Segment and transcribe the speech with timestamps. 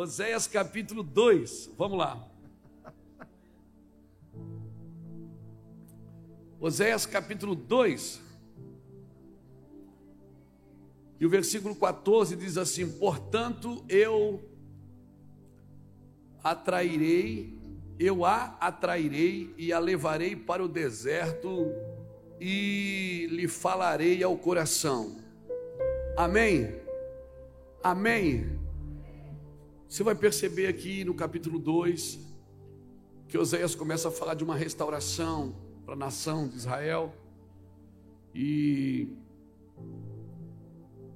[0.00, 1.72] Oséias capítulo 2.
[1.76, 2.24] Vamos lá.
[6.60, 8.22] Oséias capítulo 2.
[11.18, 14.40] E o versículo 14 diz assim: Portanto, eu
[16.44, 17.58] atrairei,
[17.98, 21.72] eu a atrairei e a levarei para o deserto
[22.40, 25.16] e lhe falarei ao coração.
[26.16, 26.72] Amém?
[27.82, 28.57] Amém?
[29.88, 32.18] Você vai perceber aqui no capítulo 2
[33.26, 37.14] que Oséias começa a falar de uma restauração para a nação de Israel.
[38.34, 39.08] E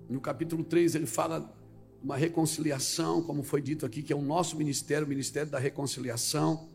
[0.09, 1.55] no capítulo 3 ele fala
[2.03, 6.67] uma reconciliação, como foi dito aqui, que é o nosso ministério, o ministério da reconciliação.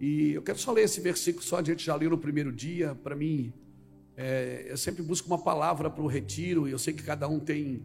[0.00, 2.92] E eu quero só ler esse versículo, só a gente já leu no primeiro dia.
[2.92, 3.52] Para mim,
[4.16, 7.38] é, eu sempre busco uma palavra para o retiro, e eu sei que cada um
[7.38, 7.84] tem,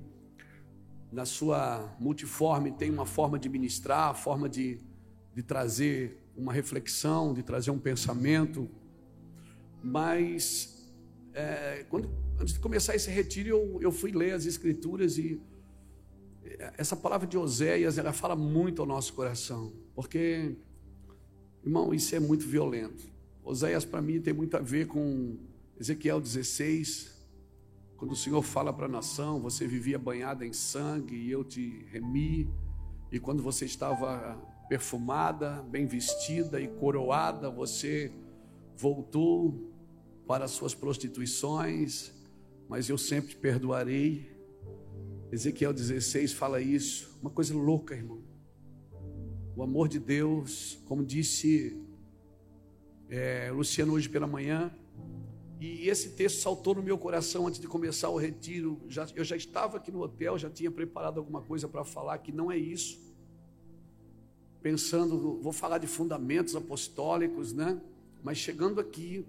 [1.12, 4.80] na sua multiforme, tem uma forma de ministrar, forma de,
[5.34, 8.70] de trazer uma reflexão, de trazer um pensamento.
[9.82, 10.92] Mas,
[11.34, 12.10] é, quando
[12.40, 15.42] antes de começar esse retiro, eu, eu fui ler as escrituras e
[16.78, 20.56] essa palavra de Oséias, ela fala muito ao nosso coração, porque,
[21.64, 23.04] irmão, isso é muito violento.
[23.44, 25.38] Oséias, para mim, tem muito a ver com
[25.80, 27.17] Ezequiel 16,
[27.98, 31.86] quando o Senhor fala para a nação: você vivia banhada em sangue e eu te
[31.92, 32.50] remi,
[33.12, 34.36] e quando você estava
[34.70, 38.12] perfumada, bem vestida e coroada, você
[38.76, 39.74] voltou
[40.28, 42.14] para as suas prostituições,
[42.70, 44.36] mas eu sempre te perdoarei.
[45.32, 48.22] Ezequiel 16 fala isso, uma coisa louca, irmão.
[49.56, 51.82] O amor de Deus, como disse
[53.10, 54.72] é, Luciano hoje pela manhã,
[55.60, 58.80] e esse texto saltou no meu coração antes de começar o retiro.
[58.88, 62.32] Já, eu já estava aqui no hotel, já tinha preparado alguma coisa para falar, que
[62.32, 63.00] não é isso.
[64.62, 67.82] Pensando, vou falar de fundamentos apostólicos, né?
[68.24, 69.26] Mas chegando aqui,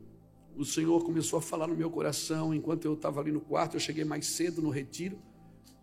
[0.55, 3.77] o Senhor começou a falar no meu coração enquanto eu estava ali no quarto.
[3.77, 5.19] Eu cheguei mais cedo no retiro.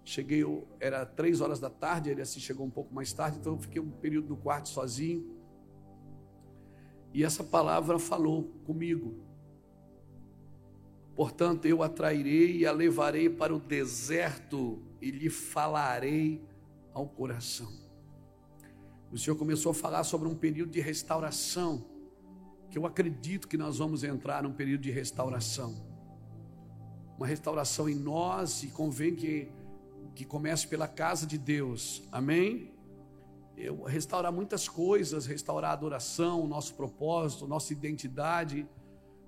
[0.03, 0.43] Cheguei,
[0.79, 2.11] era três horas da tarde.
[2.11, 5.25] Ele assim chegou um pouco mais tarde, então eu fiquei um período no quarto sozinho.
[7.11, 9.24] E essa palavra falou comigo.
[11.15, 16.43] Portanto, eu atrairei e a levarei para o deserto e lhe falarei
[16.93, 17.71] ao coração.
[19.11, 21.85] O Senhor começou a falar sobre um período de restauração
[22.69, 25.73] que eu acredito que nós vamos entrar num período de restauração.
[27.15, 29.49] Uma restauração em nós e convém que,
[30.13, 32.03] que comece pela casa de Deus.
[32.11, 32.73] Amém?
[33.55, 38.67] Eu, restaurar muitas coisas, restaurar a adoração, o nosso propósito, nossa identidade,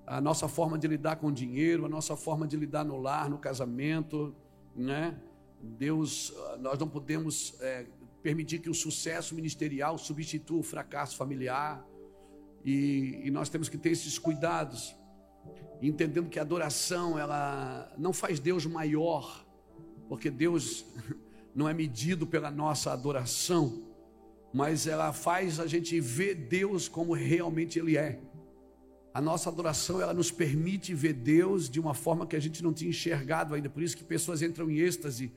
[0.08, 3.28] a nossa forma de lidar com o dinheiro, a nossa forma de lidar no lar,
[3.28, 4.34] no casamento,
[4.74, 5.20] né?
[5.60, 7.84] Deus, nós não podemos é,
[8.22, 11.86] permitir que o sucesso ministerial substitua o fracasso familiar.
[12.64, 14.96] E, e nós temos que ter esses cuidados,
[15.82, 19.46] entendendo que a adoração ela não faz Deus maior,
[20.08, 20.86] porque Deus
[21.54, 23.82] não é medido pela nossa adoração,
[24.54, 28.18] mas ela faz a gente ver Deus como realmente Ele é.
[29.18, 32.72] A nossa adoração ela nos permite ver Deus de uma forma que a gente não
[32.72, 33.68] tinha enxergado ainda.
[33.68, 35.32] Por isso que pessoas entram em êxtase.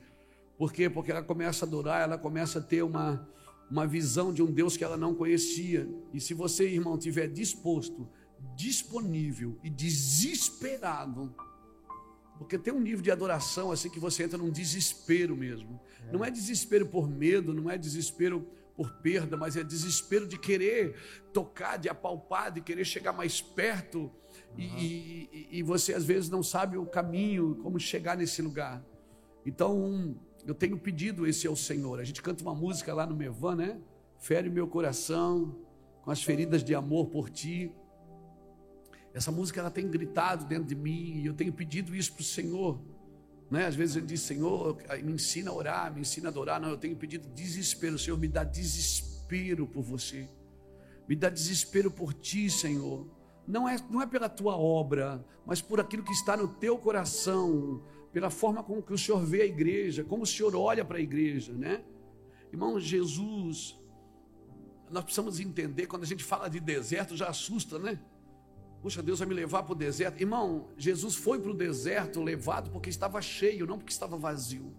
[0.56, 0.88] Por quê?
[0.88, 3.28] Porque ela começa a adorar, ela começa a ter uma,
[3.68, 5.92] uma visão de um Deus que ela não conhecia.
[6.14, 8.08] E se você, irmão, tiver disposto,
[8.54, 11.34] disponível e desesperado,
[12.38, 15.80] porque tem um nível de adoração assim que você entra num desespero mesmo.
[16.06, 16.12] É.
[16.12, 18.46] Não é desespero por medo, não é desespero
[18.76, 20.96] por perda, mas é desespero de querer
[21.32, 24.10] tocar, de apalpar, de querer chegar mais perto.
[24.56, 24.58] Uhum.
[24.58, 28.84] E, e, e, você às vezes não sabe o caminho, como chegar nesse lugar.
[29.44, 30.16] Então,
[30.46, 32.00] eu tenho pedido esse ao Senhor.
[32.00, 33.80] A gente canta uma música lá no Mevan, né?
[34.18, 35.56] Fere meu coração
[36.02, 37.72] com as feridas de amor por ti.
[39.14, 42.24] Essa música ela tem gritado dentro de mim e eu tenho pedido isso para o
[42.24, 42.80] Senhor.
[43.52, 43.66] Né?
[43.66, 46.58] Às vezes eu diz, Senhor, me ensina a orar, me ensina a adorar.
[46.58, 50.26] Não, eu tenho pedido desespero, Senhor, me dá desespero por você.
[51.06, 53.06] Me dá desespero por ti, Senhor.
[53.46, 57.82] Não é, não é pela tua obra, mas por aquilo que está no teu coração,
[58.10, 61.02] pela forma como que o Senhor vê a igreja, como o Senhor olha para a
[61.02, 61.84] igreja, né?
[62.50, 63.78] Irmão, Jesus,
[64.90, 68.00] nós precisamos entender, quando a gente fala de deserto, já assusta, né?
[68.82, 70.20] Puxa, Deus vai me levar para o deserto.
[70.20, 74.74] Irmão, Jesus foi para o deserto levado porque estava cheio, não porque estava vazio.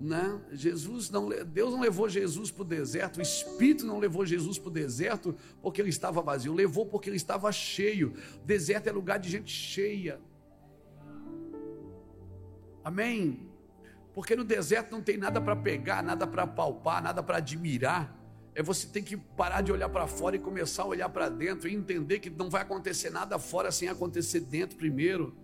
[0.00, 0.40] Né?
[0.50, 4.68] Jesus não, Deus não levou Jesus para o deserto, o Espírito não levou Jesus para
[4.68, 8.14] o deserto porque ele estava vazio, levou porque ele estava cheio.
[8.44, 10.18] Deserto é lugar de gente cheia.
[12.82, 13.50] Amém?
[14.14, 18.23] Porque no deserto não tem nada para pegar, nada para palpar, nada para admirar.
[18.54, 21.68] É você tem que parar de olhar para fora e começar a olhar para dentro
[21.68, 25.36] e entender que não vai acontecer nada fora sem acontecer dentro primeiro.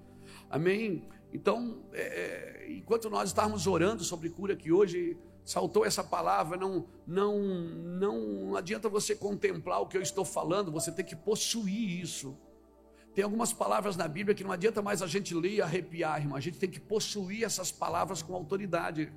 [0.49, 1.09] Amém?
[1.33, 6.87] Então, é, é enquanto nós estávamos orando sobre cura aqui hoje, saltou essa palavra, não,
[7.07, 12.39] não, não adianta você contemplar o que eu estou falando, você tem que possuir isso.
[13.15, 16.37] Tem algumas palavras na Bíblia que não adianta mais a gente ler e arrepiar, irmão.
[16.37, 19.13] A gente tem que possuir essas palavras com autoridade.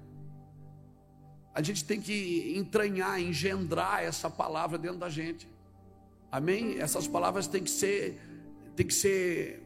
[1.54, 5.48] A gente tem que entranhar, engendrar essa palavra dentro da gente.
[6.32, 6.80] Amém?
[6.80, 8.20] Essas palavras têm que ser,
[8.76, 9.64] têm que ser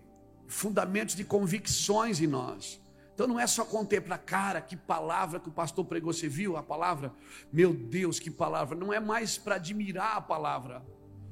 [0.48, 2.80] fundamentos de convicções em nós.
[3.14, 6.62] Então não é só contemplar, cara, que palavra que o pastor pregou, você viu a
[6.62, 7.12] palavra?
[7.52, 8.78] Meu Deus, que palavra!
[8.78, 10.86] Não é mais para admirar a palavra,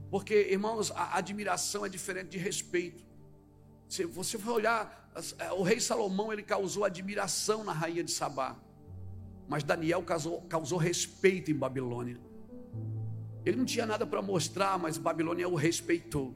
[0.09, 3.05] porque, irmãos, a admiração é diferente de respeito.
[3.87, 8.55] Se você for olhar, é, o rei Salomão ele causou admiração na rainha de Sabá,
[9.47, 12.19] mas Daniel causou, causou respeito em Babilônia.
[13.45, 16.35] Ele não tinha nada para mostrar, mas Babilônia o respeitou.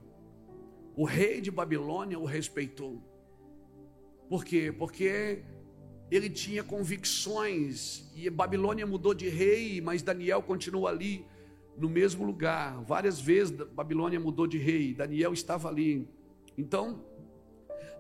[0.95, 3.01] O rei de Babilônia o respeitou.
[4.29, 4.71] Por quê?
[4.71, 5.43] Porque
[6.11, 11.25] ele tinha convicções e Babilônia mudou de rei, mas Daniel continua ali
[11.77, 12.83] no mesmo lugar.
[12.83, 16.07] Várias vezes Babilônia mudou de rei, Daniel estava ali.
[16.55, 17.03] Então,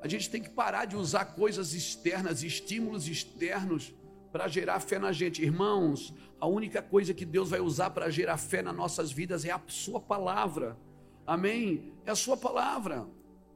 [0.01, 3.93] a gente tem que parar de usar coisas externas, estímulos externos
[4.31, 5.41] para gerar fé na gente.
[5.41, 9.51] Irmãos, a única coisa que Deus vai usar para gerar fé nas nossas vidas é
[9.51, 10.77] a sua palavra.
[11.25, 11.93] Amém?
[12.05, 13.07] É a sua palavra.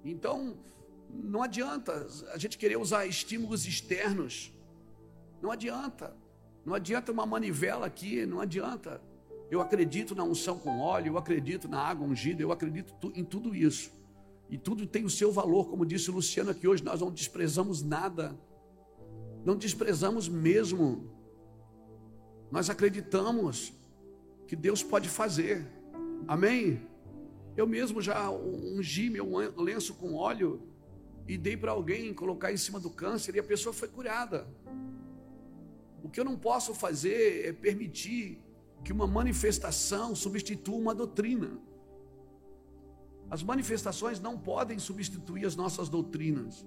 [0.04, 0.58] Então,
[1.10, 4.52] não adianta a gente querer usar estímulos externos.
[5.42, 6.16] Não adianta.
[6.66, 9.02] Não adianta uma manivela aqui, não adianta.
[9.52, 13.54] Eu acredito na unção com óleo, eu acredito na água ungida, eu acredito em tudo
[13.54, 13.92] isso.
[14.50, 17.82] E tudo tem o seu valor, como disse o Luciano aqui hoje, nós não desprezamos
[17.82, 18.38] nada.
[19.46, 21.10] Não desprezamos mesmo.
[22.52, 23.74] Nós acreditamos
[24.48, 25.68] que Deus pode fazer.
[26.28, 26.88] Amém?
[27.56, 29.26] Eu mesmo já ungi meu
[29.58, 30.62] lenço com óleo
[31.28, 34.48] e dei para alguém colocar em cima do câncer e a pessoa foi curada.
[36.02, 38.42] O que eu não posso fazer é permitir
[38.84, 41.60] que uma manifestação substitua uma doutrina.
[43.30, 46.66] As manifestações não podem substituir as nossas doutrinas,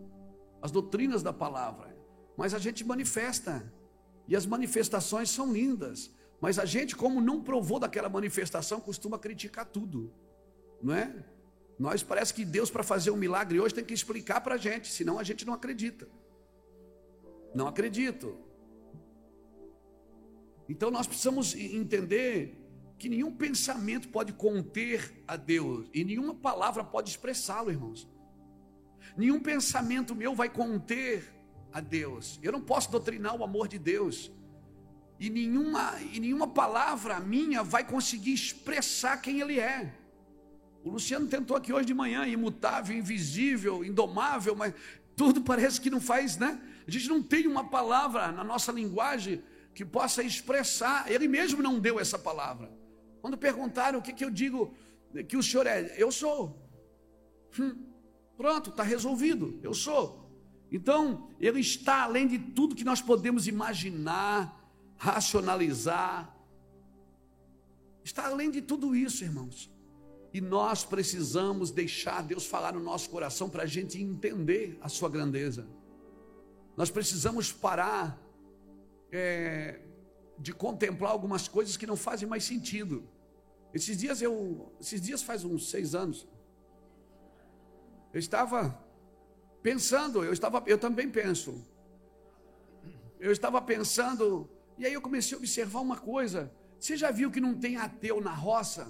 [0.61, 1.96] as doutrinas da palavra.
[2.37, 3.73] Mas a gente manifesta,
[4.29, 6.11] e as manifestações são lindas.
[6.41, 10.13] Mas a gente, como não provou daquela manifestação, costuma criticar tudo,
[10.83, 11.25] não é?
[11.79, 14.89] Nós parece que Deus, para fazer um milagre hoje, tem que explicar para a gente,
[14.89, 16.09] senão a gente não acredita.
[17.55, 18.39] Não acredito.
[20.69, 22.59] Então nós precisamos entender
[22.99, 28.09] que nenhum pensamento pode conter a Deus e nenhuma palavra pode expressá-lo, irmãos.
[29.17, 31.36] Nenhum pensamento meu vai conter
[31.77, 32.41] a Deus.
[32.43, 34.33] Eu não posso doutrinar o amor de Deus.
[35.21, 39.95] E nenhuma, e nenhuma palavra minha vai conseguir expressar quem Ele é.
[40.83, 44.73] O Luciano tentou aqui hoje de manhã, imutável, invisível, indomável, mas
[45.15, 46.59] tudo parece que não faz, né?
[46.89, 49.43] A gente não tem uma palavra na nossa linguagem
[49.75, 51.11] que possa expressar.
[51.13, 52.73] Ele mesmo não deu essa palavra.
[53.21, 54.75] Quando perguntaram o que, que eu digo
[55.29, 56.59] que o senhor é, eu sou.
[57.61, 57.85] Hum,
[58.35, 60.26] pronto, está resolvido, eu sou.
[60.71, 64.65] Então, ele está além de tudo que nós podemos imaginar,
[64.97, 66.35] racionalizar.
[68.03, 69.71] Está além de tudo isso, irmãos.
[70.33, 75.09] E nós precisamos deixar Deus falar no nosso coração para a gente entender a sua
[75.09, 75.67] grandeza.
[76.77, 78.21] Nós precisamos parar
[79.11, 79.81] é,
[80.39, 83.09] de contemplar algumas coisas que não fazem mais sentido.
[83.73, 86.27] Esses dias eu, esses dias faz uns seis anos,
[88.13, 88.86] eu estava
[89.67, 91.51] pensando, eu estava, eu também penso.
[93.19, 96.53] Eu estava pensando, e aí eu comecei a observar uma coisa.
[96.79, 98.85] Você já viu que não tem ateu na roça?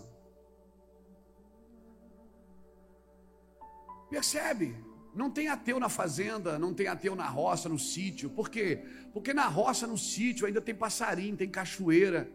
[4.11, 4.77] Percebe?
[5.15, 8.29] Não tem ateu na fazenda, não tem ateu na roça, no sítio.
[8.29, 8.85] Por quê?
[9.15, 12.31] Porque na roça, no sítio, ainda tem passarinho, tem cachoeira.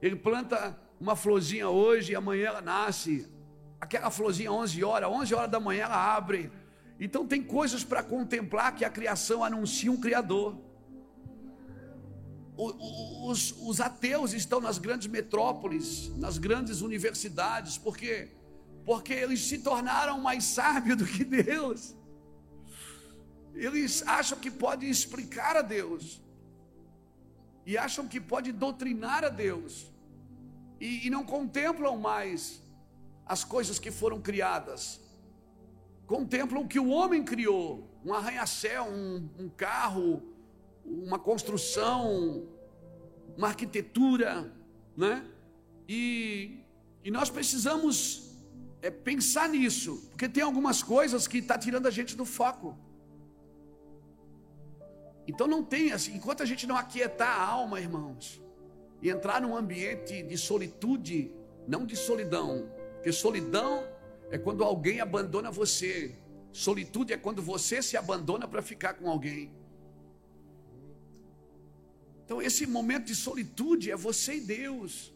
[0.00, 3.30] Ele planta uma florzinha hoje e amanhã ela nasce.
[3.78, 6.50] Aquela florzinha 11 horas, 11 horas da manhã ela abre.
[6.98, 10.56] Então tem coisas para contemplar que a criação anuncia um Criador.
[12.56, 18.30] Os, os, ateus estão nas grandes metrópoles, nas grandes universidades, porque
[18.84, 21.94] porque eles se tornaram mais sábios do que Deus.
[23.54, 26.20] Eles acham que podem explicar a Deus,
[27.64, 29.86] e acham que pode doutrinar a Deus,
[30.80, 32.60] e, e não contemplam mais
[33.24, 35.00] as coisas que foram criadas,
[36.06, 40.22] contemplam o que o homem criou: um arranha-céu, um, um carro,
[40.84, 42.46] uma construção,
[43.36, 44.52] uma arquitetura,
[44.96, 45.24] né?
[45.88, 46.60] E,
[47.02, 48.36] e nós precisamos
[48.82, 52.76] é, pensar nisso, porque tem algumas coisas que está tirando a gente do foco.
[55.26, 58.42] Então não tem assim, enquanto a gente não aquietar a alma, irmãos,
[59.00, 61.32] e entrar num ambiente de solitude,
[61.66, 63.84] não de solidão, porque solidão
[64.34, 66.12] é quando alguém abandona você,
[66.52, 69.52] solitude é quando você se abandona para ficar com alguém.
[72.24, 75.14] Então, esse momento de solitude é você e Deus.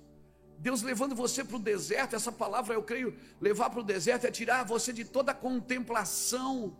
[0.61, 4.31] Deus levando você para o deserto, essa palavra eu creio, levar para o deserto é
[4.31, 6.77] tirar você de toda contemplação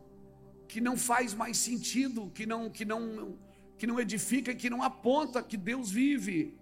[0.69, 3.37] que não faz mais sentido, que não, que não,
[3.77, 6.58] que não edifica e que não aponta que Deus vive.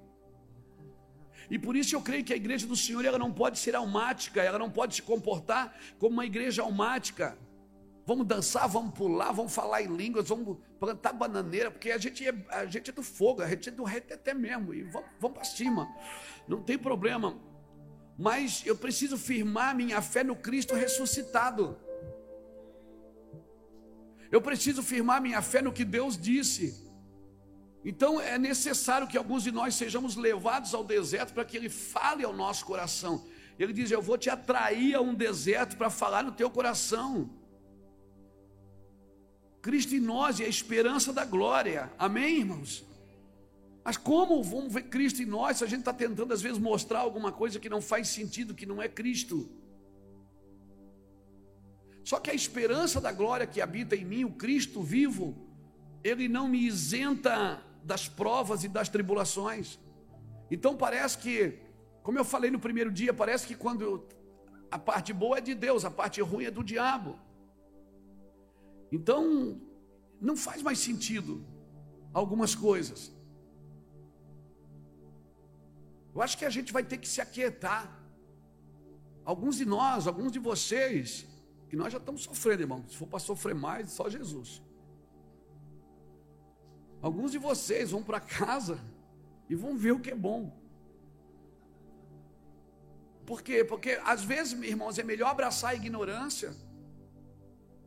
[1.50, 4.43] E por isso eu creio que a igreja do Senhor ela não pode ser almática,
[4.43, 7.38] ela não pode se comportar como uma igreja almática.
[8.07, 12.33] Vamos dançar, vamos pular, vamos falar em línguas, vamos plantar bananeira, porque a gente é,
[12.50, 15.45] a gente é do fogo, a gente é do reteté mesmo, e vamos, vamos para
[15.45, 15.88] cima,
[16.47, 17.37] não tem problema.
[18.17, 21.76] Mas eu preciso firmar minha fé no Cristo ressuscitado.
[24.31, 26.86] Eu preciso firmar minha fé no que Deus disse.
[27.90, 32.25] Então é necessário que alguns de nós sejamos levados ao deserto para que Ele fale
[32.25, 33.25] ao nosso coração.
[33.57, 37.31] Ele diz: Eu vou te atrair a um deserto para falar no teu coração.
[39.62, 41.88] Cristo em nós é a esperança da glória.
[41.97, 42.85] Amém, irmãos?
[43.85, 46.99] Mas como vamos ver Cristo em nós se a gente está tentando às vezes mostrar
[46.99, 49.49] alguma coisa que não faz sentido, que não é Cristo?
[52.02, 55.37] Só que a esperança da glória que habita em mim, o Cristo vivo,
[56.02, 59.78] ele não me isenta das provas e das tribulações.
[60.50, 61.37] Então parece que,
[62.02, 63.85] como eu falei no primeiro dia, parece que quando
[64.71, 67.12] a parte boa é de Deus, a parte ruim é do diabo.
[68.97, 69.23] Então,
[70.21, 71.45] não faz mais sentido
[72.12, 73.00] algumas coisas.
[76.14, 77.85] Eu acho que a gente vai ter que se aquietar.
[79.25, 81.26] Alguns de nós, alguns de vocês,
[81.69, 82.85] que nós já estamos sofrendo, irmão.
[82.88, 84.62] Se for para sofrer mais, só Jesus.
[87.00, 88.81] Alguns de vocês vão para casa
[89.49, 90.53] e vão ver o que é bom.
[93.25, 93.65] Por quê?
[93.65, 96.55] Porque às vezes, irmãos, é melhor abraçar a ignorância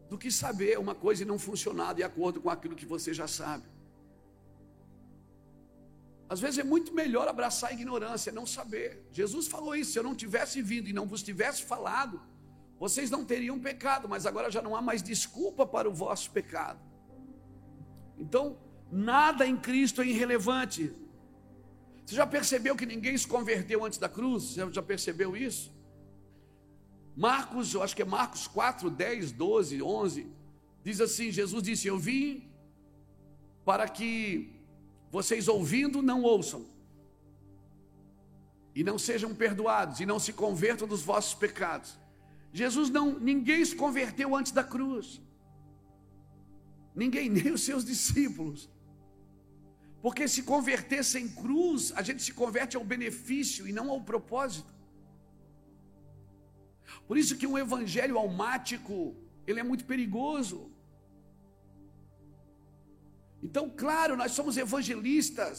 [0.10, 3.28] do que saber uma coisa e não funcionar de acordo com aquilo que você já
[3.28, 3.66] sabe.
[6.28, 9.04] Às vezes é muito melhor abraçar a ignorância, não saber.
[9.12, 12.22] Jesus falou isso: se eu não tivesse vindo e não vos tivesse falado,
[12.78, 16.80] vocês não teriam pecado, mas agora já não há mais desculpa para o vosso pecado.
[18.18, 18.58] Então,
[18.92, 20.92] Nada em Cristo é irrelevante.
[22.06, 24.44] Você já percebeu que ninguém se converteu antes da cruz?
[24.44, 25.72] Você já percebeu isso?
[27.16, 30.28] Marcos, eu acho que é Marcos 4, 10, 12, 11,
[30.84, 32.50] diz assim: Jesus disse: Eu vim
[33.64, 34.56] para que
[35.12, 36.66] vocês ouvindo não ouçam,
[38.74, 41.96] e não sejam perdoados, e não se convertam dos vossos pecados.
[42.52, 45.22] Jesus não, ninguém se converteu antes da cruz,
[46.96, 48.68] ninguém, nem os seus discípulos.
[50.02, 54.74] Porque se converter sem cruz, a gente se converte ao benefício e não ao propósito.
[57.08, 59.16] Por isso que um evangelho almático,
[59.46, 60.72] ele é muito perigoso.
[63.42, 65.58] Então, claro, nós somos evangelistas.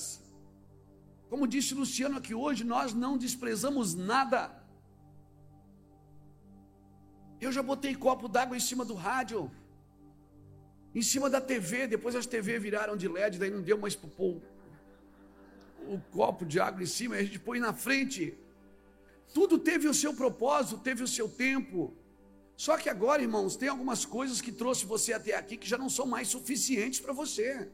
[1.29, 4.41] Como disse Luciano aqui hoje, nós não desprezamos nada.
[7.41, 9.51] Eu já botei copo d'água em cima do rádio
[10.95, 14.11] em cima da TV, depois as TV viraram de LED, daí não deu mais para
[14.11, 14.41] pôr
[15.87, 18.37] o copo de água em cima, a gente põe na frente.
[19.33, 21.95] Tudo teve o seu propósito, teve o seu tempo.
[22.57, 25.89] Só que agora, irmãos, tem algumas coisas que trouxe você até aqui que já não
[25.89, 27.71] são mais suficientes para você.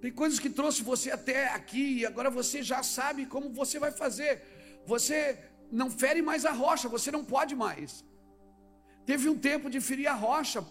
[0.00, 3.90] Tem coisas que trouxe você até aqui e agora você já sabe como você vai
[3.90, 4.42] fazer.
[4.86, 5.38] Você
[5.70, 8.04] não fere mais a rocha, você não pode mais.
[9.04, 10.64] Teve um tempo de ferir a rocha,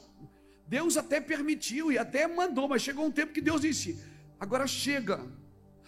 [0.68, 3.90] Deus até permitiu e até mandou, mas chegou um tempo que Deus disse:
[4.40, 5.20] agora chega.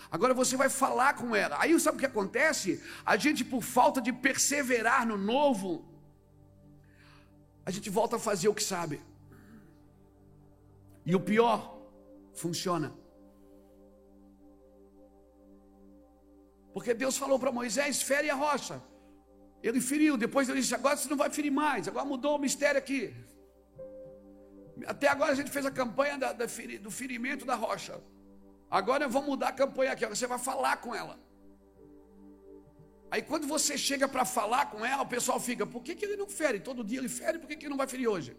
[0.09, 1.57] Agora você vai falar com ela.
[1.59, 2.81] Aí sabe o que acontece?
[3.05, 5.85] A gente, por falta de perseverar no novo,
[7.65, 9.01] a gente volta a fazer o que sabe.
[11.05, 11.59] E o pior,
[12.33, 12.93] funciona.
[16.73, 18.81] Porque Deus falou para Moisés: fere a rocha.
[19.61, 22.79] Ele feriu, depois ele disse: agora você não vai ferir mais, agora mudou o mistério
[22.79, 23.13] aqui.
[24.87, 26.45] Até agora a gente fez a campanha da, da,
[26.81, 28.01] do ferimento da rocha.
[28.69, 30.05] Agora vamos mudar a campanha aqui.
[30.05, 31.19] Você vai falar com ela.
[33.11, 36.15] Aí quando você chega para falar com ela, o pessoal fica: por que, que ele
[36.15, 36.59] não fere?
[36.59, 38.35] Todo dia ele fere, por que, que ele não vai ferir hoje?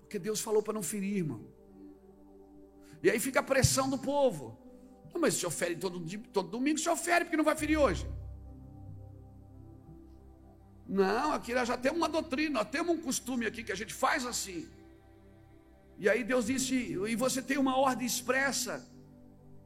[0.00, 1.44] Porque Deus falou para não ferir, irmão.
[3.02, 4.58] E aí fica a pressão do povo.
[5.12, 6.00] Não, mas se ofere todo,
[6.32, 8.08] todo domingo, se ofere, porque não vai ferir hoje.
[10.88, 13.92] Não, aqui nós já temos uma doutrina, nós temos um costume aqui que a gente
[13.92, 14.68] faz assim.
[15.98, 18.86] E aí Deus disse: e você tem uma ordem expressa.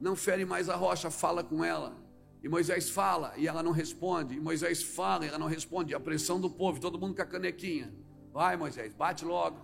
[0.01, 1.97] Não fere mais a rocha, fala com ela.
[2.43, 4.35] E Moisés fala e ela não responde.
[4.35, 5.93] E Moisés fala e ela não responde.
[5.93, 7.93] E a pressão do povo, todo mundo com a canequinha.
[8.33, 9.59] Vai, Moisés, bate logo.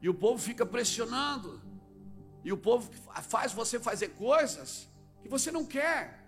[0.00, 1.60] E o povo fica pressionando.
[2.44, 2.90] E o povo
[3.22, 4.88] faz você fazer coisas
[5.22, 6.19] que você não quer.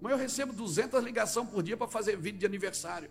[0.00, 3.10] Mas eu recebo 200 ligações por dia para fazer vídeo de aniversário.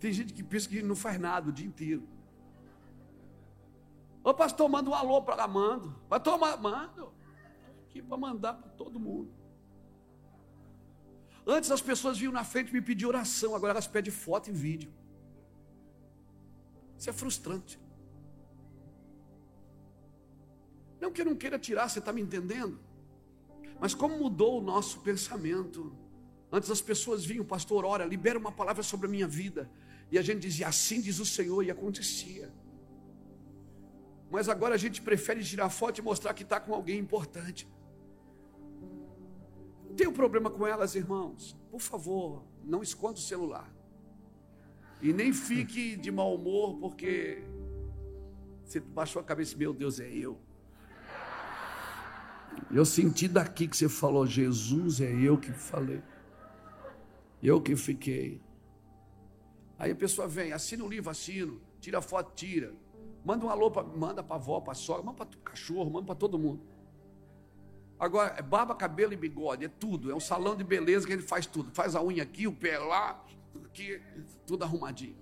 [0.00, 2.08] Tem gente que pensa que não faz nada o dia inteiro.
[4.24, 5.94] Ô pastor, manda um alô para lá, mando.
[6.08, 7.12] Pastor, mando.
[7.84, 9.30] Aqui para mandar para todo mundo.
[11.56, 14.90] Antes as pessoas vinham na frente me pedir oração, agora elas pedem foto e vídeo.
[16.96, 17.76] Isso é frustrante.
[21.00, 22.78] Não que eu não queira tirar, você está me entendendo?
[23.80, 25.92] Mas como mudou o nosso pensamento?
[26.52, 29.68] Antes as pessoas vinham, pastor, ora, libera uma palavra sobre a minha vida.
[30.08, 32.54] E a gente dizia, assim diz o Senhor, e acontecia.
[34.30, 37.66] Mas agora a gente prefere tirar foto e mostrar que está com alguém importante.
[40.00, 41.54] Tenho problema com elas, irmãos.
[41.70, 43.70] Por favor, não esconda o celular.
[45.02, 47.44] E nem fique de mau humor, porque
[48.64, 50.40] você baixou a cabeça, meu Deus, é eu.
[52.70, 56.02] Eu senti daqui que você falou, Jesus, é eu que falei.
[57.42, 58.40] Eu que fiquei.
[59.78, 62.72] Aí a pessoa vem, assina o livro, assino, tira foto, tira.
[63.22, 65.90] Manda um alô, pra, manda para a avó, para a sogra, manda para o cachorro,
[65.90, 66.62] manda para todo mundo.
[68.00, 70.10] Agora, é barba, cabelo e bigode, é tudo.
[70.10, 71.70] É um salão de beleza que ele faz tudo.
[71.72, 73.24] Faz a unha aqui, o pé lá,
[73.64, 74.00] aqui,
[74.46, 75.18] tudo arrumadinho.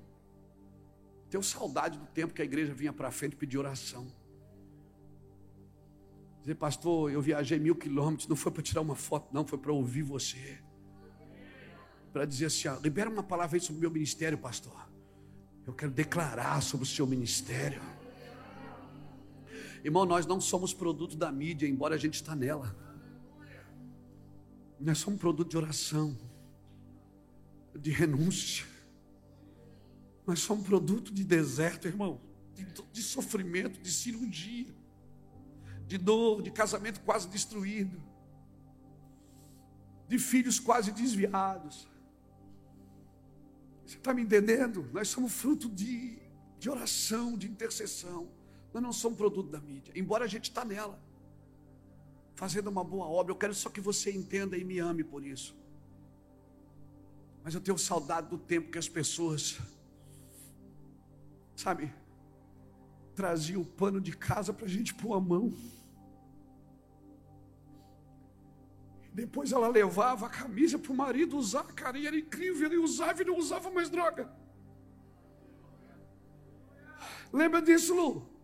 [1.28, 4.06] Tenho saudade do tempo que a igreja vinha para frente pedir oração.
[6.40, 9.72] Dizer, pastor, eu viajei mil quilômetros, não foi para tirar uma foto, não, foi para
[9.72, 10.58] ouvir você
[12.18, 14.88] para dizer assim: ó, libera uma palavra aí sobre o meu ministério, pastor.
[15.66, 17.80] Eu quero declarar sobre o seu ministério.
[19.84, 22.76] Irmão, nós não somos produto da mídia, embora a gente está nela.
[24.80, 26.16] Nós somos produto de oração,
[27.74, 28.66] de renúncia.
[30.26, 32.20] Nós somos produto de deserto, irmão,
[32.54, 34.74] de, de sofrimento, de cirurgia,
[35.86, 38.00] de dor, de casamento quase destruído,
[40.06, 41.88] de filhos quase desviados.
[43.86, 44.88] Você está me entendendo?
[44.92, 46.18] Nós somos fruto de,
[46.58, 48.28] de oração, de intercessão.
[48.72, 51.00] Nós não somos produto da mídia, embora a gente está nela,
[52.34, 53.32] fazendo uma boa obra.
[53.32, 55.56] Eu quero só que você entenda e me ame por isso.
[57.42, 59.58] Mas eu tenho saudade do tempo que as pessoas,
[61.56, 61.92] sabe,
[63.14, 65.52] traziam o pano de casa para a gente pôr a mão.
[69.12, 73.22] Depois ela levava a camisa para o marido usar, cara, e era incrível, ele usava
[73.22, 74.30] e não usava mais droga.
[77.32, 78.37] Lembra disso, Lu?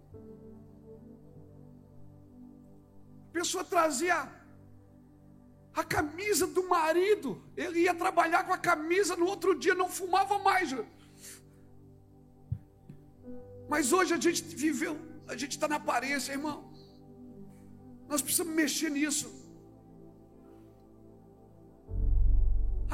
[3.36, 4.16] Pessoa trazia
[5.82, 7.30] a camisa do marido,
[7.62, 10.68] ele ia trabalhar com a camisa, no outro dia não fumava mais.
[13.72, 14.94] Mas hoje a gente viveu,
[15.32, 16.58] a gente está na aparência, irmão.
[18.10, 19.28] Nós precisamos mexer nisso.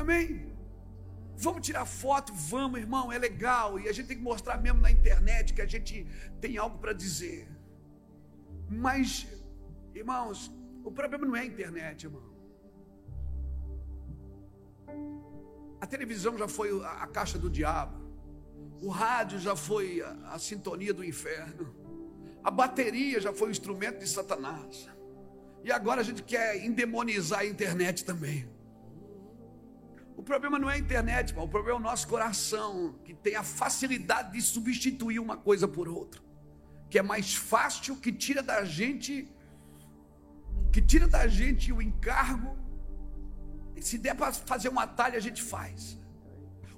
[0.02, 0.24] Amém?
[1.46, 3.78] Vamos tirar foto, vamos, irmão, é legal.
[3.80, 6.06] E a gente tem que mostrar mesmo na internet que a gente
[6.40, 7.38] tem algo para dizer.
[8.86, 9.26] Mas,
[9.94, 10.52] irmãos,
[10.84, 12.30] o problema não é a internet, irmão.
[15.80, 17.98] A televisão já foi a, caixa do diabo.
[18.82, 21.74] O rádio já foi a, a sintonia do inferno.
[22.42, 24.88] A bateria já foi o instrumento de Satanás.
[25.64, 28.48] E agora a gente quer endemonizar a internet também.
[30.16, 33.42] O problema não é a internet, o problema é o nosso coração, que tem a
[33.42, 36.20] facilidade de substituir uma coisa por outra,
[36.90, 39.26] que é mais fácil, que tira da gente,
[40.72, 42.56] que tira da gente o encargo.
[43.76, 45.98] E se der para fazer uma talha, a gente faz.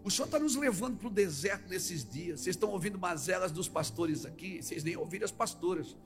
[0.04, 2.40] O Senhor está nos levando para o deserto nesses dias.
[2.40, 5.96] Vocês estão ouvindo mazelas dos pastores aqui, vocês nem ouviram as pastoras.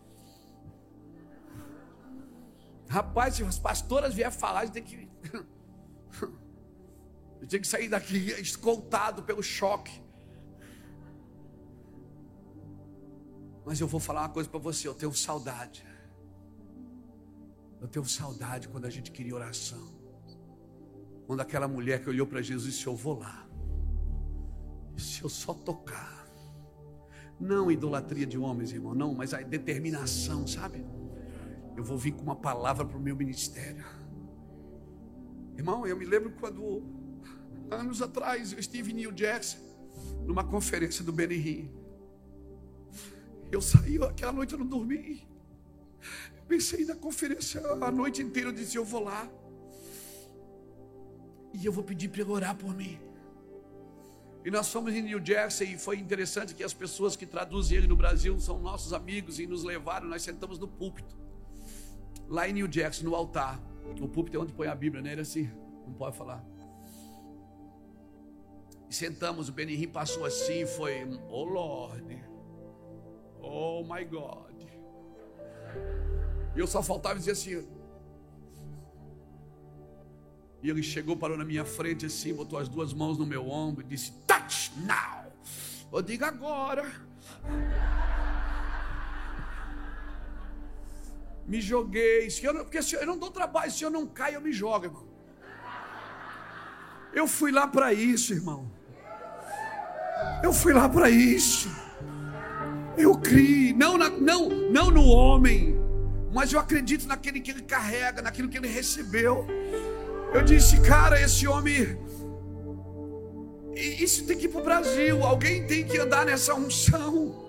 [2.88, 5.08] Rapaz, se as pastoras vier falar, a gente tem que
[7.40, 10.02] Eu tinha que sair daqui escoltado pelo choque.
[13.64, 15.84] Mas eu vou falar uma coisa para você, eu tenho saudade.
[17.80, 19.94] Eu tenho saudade quando a gente queria oração.
[21.26, 23.46] Quando aquela mulher que olhou para Jesus disse: Eu vou lá.
[24.96, 26.26] Se eu só tocar.
[27.38, 30.86] Não idolatria de homens, irmão, não, mas a determinação, sabe?
[31.76, 33.84] Eu vou vir com uma palavra para o meu ministério.
[35.54, 36.82] Irmão, eu me lembro quando,
[37.70, 39.60] anos atrás, eu estive em New Jersey,
[40.24, 41.70] numa conferência do Benny
[43.50, 45.26] eu saí, aquela noite eu não dormi.
[46.48, 49.28] Pensei na conferência a noite inteira, eu disse: Eu vou lá.
[51.52, 52.98] E eu vou pedir para ele orar por mim.
[54.44, 57.88] E nós fomos em New Jersey e foi interessante que as pessoas que traduzem ele
[57.88, 60.06] no Brasil são nossos amigos e nos levaram.
[60.06, 61.16] Nós sentamos no púlpito,
[62.28, 63.60] lá em New Jersey, no altar.
[64.00, 65.12] O púlpito é onde põe a Bíblia, né?
[65.12, 65.50] Era assim,
[65.86, 66.44] não pode falar.
[68.88, 72.26] E sentamos, o Benihim passou assim, foi, oh Lord,
[73.48, 74.56] Oh my God.
[76.56, 77.68] E eu só faltava dizer assim.
[80.62, 83.84] E ele chegou, parou na minha frente assim, botou as duas mãos no meu ombro
[83.84, 85.30] e disse: Touch now.
[85.92, 86.90] Eu digo agora.
[91.46, 92.28] Me joguei.
[92.42, 95.06] Eu não, porque eu não dou trabalho, se eu não caio, eu me jogo, irmão.
[97.12, 98.70] Eu fui lá para isso, irmão.
[100.42, 101.68] Eu fui lá para isso.
[102.96, 105.75] Eu criei, não, não, não no homem,
[106.32, 109.46] mas eu acredito naquele que ele carrega, naquilo que ele recebeu.
[110.32, 111.96] Eu disse, cara, esse homem.
[113.74, 115.24] Isso tem que ir para o Brasil.
[115.24, 117.44] Alguém tem que andar nessa unção.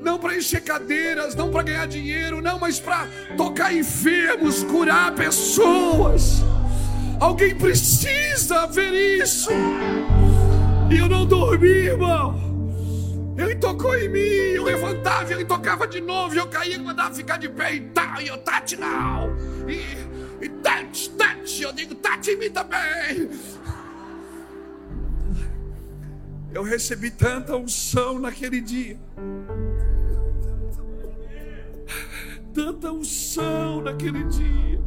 [0.00, 6.42] Não para encher cadeiras, não para ganhar dinheiro, não, mas para tocar enfermos, curar pessoas.
[7.20, 8.92] Alguém precisa ver
[9.22, 9.50] isso.
[10.90, 12.44] E eu não dormi, irmão.
[13.36, 17.36] Ele tocou em mim, eu levantava, ele tocava de novo, eu caía, ele mandava ficar
[17.36, 19.36] de pé e tal, e eu tati não.
[19.68, 23.30] E, e tati, eu digo tati em mim também.
[26.52, 28.98] Eu recebi tanta unção naquele dia.
[32.54, 34.83] Tanta unção naquele dia.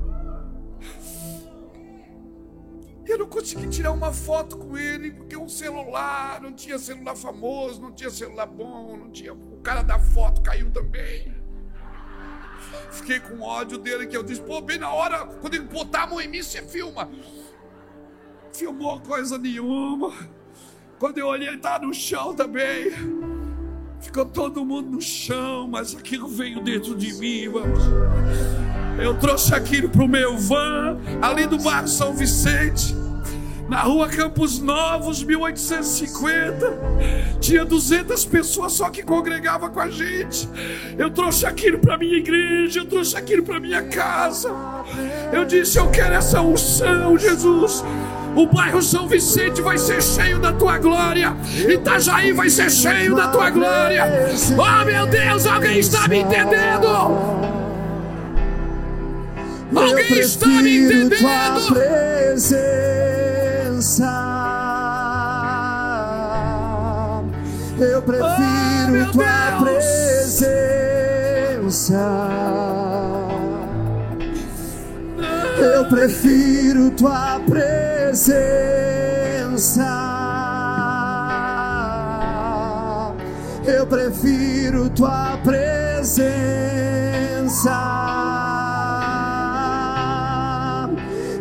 [3.07, 7.81] Eu não consegui tirar uma foto com ele, porque um celular, não tinha celular famoso,
[7.81, 9.33] não tinha celular bom, não tinha.
[9.33, 11.33] O cara da foto caiu também.
[12.91, 16.07] Fiquei com ódio dele, que eu disse, pô, bem na hora, quando ele botar a
[16.07, 17.09] mão em mim, você filma.
[18.51, 20.13] Filmou coisa nenhuma.
[20.99, 22.91] Quando eu olhei, ele estava no chão também.
[24.01, 27.79] Ficou todo mundo no chão, mas aquilo veio dentro de mim, irmãos.
[28.99, 32.95] Eu trouxe aquilo para o meu van, ali do bairro São Vicente,
[33.69, 36.79] na rua Campos Novos, 1850.
[37.39, 40.49] Tinha 200 pessoas só que congregava com a gente.
[40.97, 44.49] Eu trouxe aquilo para minha igreja, eu trouxe aquilo para minha casa.
[45.31, 47.83] Eu disse: Eu quero essa unção, Jesus.
[48.35, 51.35] O bairro São Vicente vai ser cheio da tua glória.
[51.67, 54.05] Itajaí vai ser cheio da tua glória.
[54.51, 57.66] Oh meu Deus, alguém está me entendendo?
[59.75, 61.17] Alguém está me entendendo?
[61.19, 62.87] Tua presença.
[67.79, 69.63] Eu prefiro oh, tua Deus.
[69.63, 70.47] presença.
[75.59, 78.37] Eu prefiro tua presença.
[83.65, 86.37] Eu prefiro tua presença.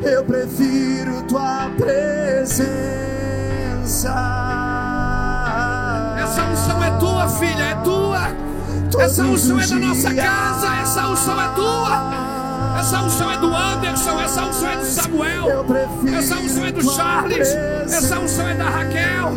[0.07, 2.67] Eu prefiro tua presença.
[6.23, 8.29] Essa unção é tua, filha, é tua.
[8.91, 12.27] Todos essa unção é da nossa casa, essa unção é tua.
[12.79, 15.67] Essa unção é do Anderson, essa unção é do Samuel,
[16.17, 17.49] essa unção é do Charles,
[17.87, 19.35] essa unção é da Raquel,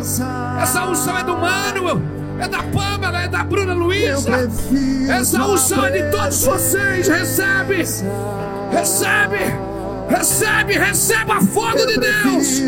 [0.60, 2.02] essa unção é do Manuel,
[2.38, 4.30] é da Pamela, é da Bruna Luiza.
[5.08, 7.08] Essa unção é de todos vocês.
[7.08, 7.76] Recebe,
[8.70, 9.69] recebe.
[10.10, 12.60] Recebe, receba fogo de Deus.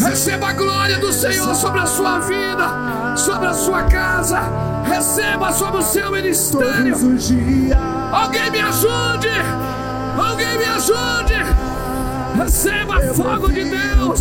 [0.00, 4.40] Receba a glória do Senhor sobre a sua vida, sobre a sua casa.
[4.84, 6.94] Receba sobre o seu ministério.
[8.12, 9.28] Alguém me ajude.
[10.16, 11.34] Alguém me ajude.
[12.36, 14.20] Receba fogo de Deus.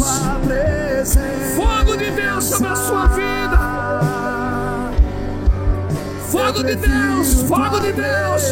[1.55, 3.77] Fogo de Deus sobre a sua vida.
[6.27, 8.43] Fogo de Deus, fogo de Deus,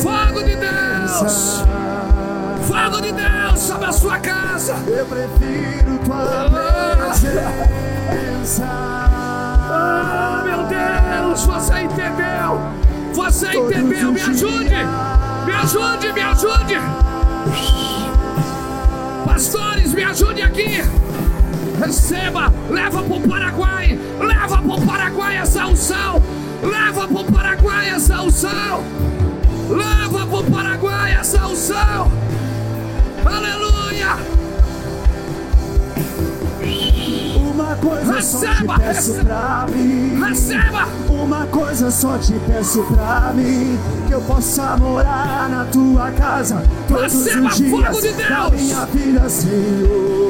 [0.00, 1.22] fogo de Deus.
[1.22, 1.87] fogo de Deus
[3.68, 4.76] sobre a sua casa.
[4.86, 6.48] Eu prefiro tua
[7.10, 8.64] presença.
[9.70, 12.60] Ah, meu Deus, você entendeu?
[13.12, 14.12] Você entendeu?
[14.12, 14.76] Me ajude!
[15.44, 16.74] Me ajude, me ajude!
[19.26, 20.82] Pastores, me ajude aqui!
[21.78, 26.22] Receba, leva para o Paraguai, leva para o Paraguai essa unção,
[26.62, 28.82] leva para o Paraguai essa unção,
[29.68, 32.10] leva para o Paraguai essa unção,
[33.24, 34.16] aleluia!
[37.36, 39.24] Uma coisa só te Receba, peço receba.
[39.24, 40.20] pra mim.
[40.24, 46.62] Receba, Uma coisa só te peço pra mim Que eu possa morar na tua casa
[46.88, 48.62] Todos Receba os dias fogo de da Deus.
[48.62, 50.27] minha vida, Senhor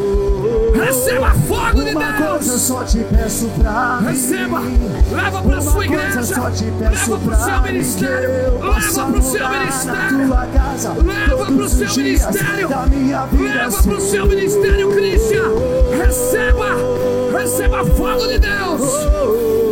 [0.84, 4.60] receba fogo de Uma coisa Deus, só te peço pra receba,
[5.12, 6.20] leva para a Uma sua igreja,
[6.80, 10.28] leva para o seu pra ministério, leva para o seu ministério.
[11.04, 12.68] Leva pro seu ministério.
[13.32, 15.44] Leva para o seu ministério, Cristian.
[15.98, 16.76] Receba,
[17.36, 19.67] receba fogo de Deus.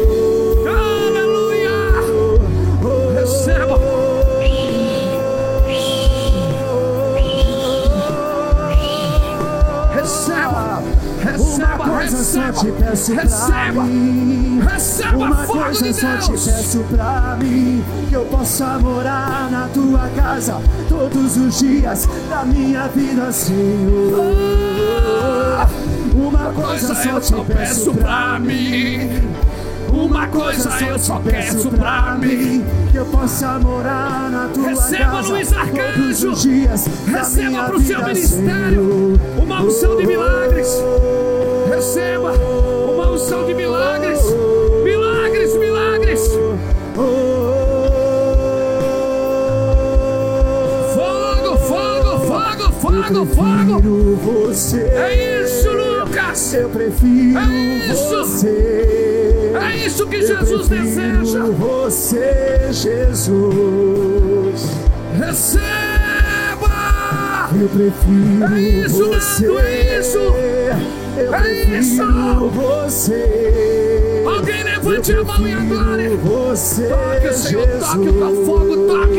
[12.96, 18.24] Peço receba, mim receba Uma fogo coisa de só te peço pra mim Que eu
[18.24, 24.24] possa morar na tua casa Todos os dias da minha vida, Senhor
[26.14, 29.11] Uma coisa coisa eu só só te peço pra mim.
[29.92, 32.64] Uma coisa eu só peço pra mim.
[32.90, 36.30] Que eu possa morar na tua Receba, casa Luiz Todos Arcanjo.
[36.32, 40.68] os dias da Receba minha para o seu ministério uma unção de milagres.
[41.68, 42.56] Receba
[43.16, 44.20] unção de milagres.
[44.85, 46.20] Milagres, milagres.
[50.94, 53.81] Fogo, fogo, fogo, fogo, fogo.
[54.46, 54.81] você.
[54.83, 56.55] É isso, Lucas.
[56.55, 58.09] Eu prefiro É isso.
[58.11, 59.52] você.
[59.55, 61.44] É isso que Eu Jesus deseja.
[61.44, 63.37] Você, Jesus.
[65.18, 66.76] Receba.
[67.59, 69.46] Eu prefiro É isso, você.
[69.46, 71.06] Nando, é isso.
[71.16, 72.05] Eu É isso.
[72.50, 74.22] você.
[74.26, 76.09] Alguém levante a mão e adore.
[76.16, 77.85] Você, Toque, Senhor, Jesus.
[77.85, 79.18] toque o teu fogo, toque.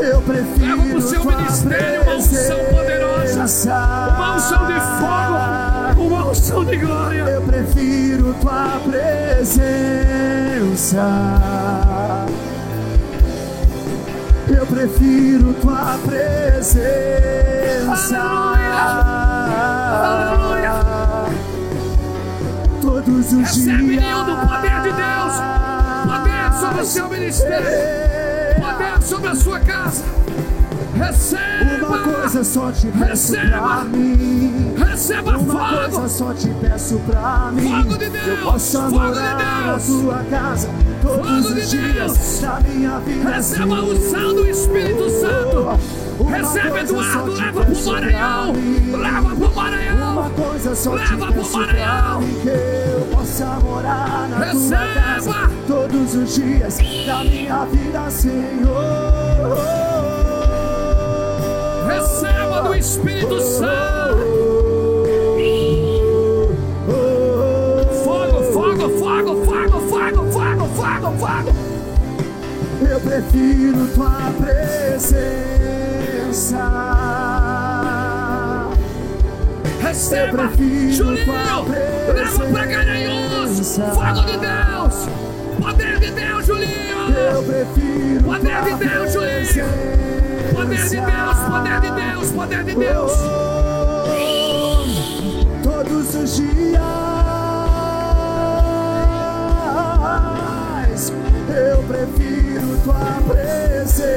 [0.00, 3.44] Eu prefiro Leva pro seu tua ministério uma unção poderosa.
[4.16, 7.22] Uma unção de fogo, uma unção de glória.
[7.22, 9.86] Eu prefiro tua presença.
[14.48, 16.78] Eu prefiro tua presença.
[18.18, 18.57] Aleluia.
[22.80, 24.02] Todos os Recebe, dias.
[24.04, 25.34] Nildo, o poder de Deus.
[26.04, 27.66] Poder sobre o seu ministério.
[28.60, 30.04] Poder sobre a sua casa.
[30.96, 31.86] Receba.
[31.86, 33.58] Uma coisa só te peço Receba.
[33.58, 34.74] pra mim.
[34.76, 35.90] Receba Uma fogo.
[35.90, 37.82] coisa só te peço pra mim.
[37.84, 39.86] Fogo de Deus, Eu possa fogo de morar na Deus.
[39.86, 40.68] tua casa
[41.02, 42.40] todos Fogo de os dias Deus.
[42.40, 43.30] da minha vida.
[43.30, 43.94] Receba a Senhor.
[43.94, 46.07] unção do Espírito Santo.
[46.24, 47.32] Recebe, Eduardo.
[47.32, 48.52] Leva pro Maranhão.
[48.96, 50.12] Leva pro Maranhão.
[50.12, 52.20] Uma coisa só Leva pro Maranhão.
[52.42, 54.76] que eu possa morar na Receba.
[54.76, 59.58] tua casa todos os dias da minha vida, Senhor.
[61.86, 64.38] Receba do Espírito Santo.
[68.04, 71.52] Fogo, fogo, fogo, fogo, fogo, fogo, fogo, fogo.
[72.90, 75.57] Eu prefiro tua presença.
[80.08, 80.48] Receba,
[80.96, 81.42] tua
[82.14, 83.76] Leva pra Garanhuns.
[83.76, 85.06] Fogo de Deus.
[85.60, 86.96] Poder de Deus, Julinho.
[88.24, 89.66] Poder de Deus, Julinho.
[90.54, 93.12] Poder de Deus, poder de Deus, poder de Deus.
[95.62, 96.82] Todos os dias
[101.50, 104.08] eu prefiro tua presença,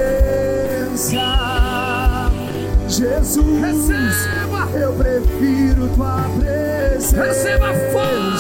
[2.88, 3.62] Jesus.
[3.62, 4.41] Receba.
[4.74, 7.24] Eu prefiro tua presença.
[7.24, 8.38] Receba fogo.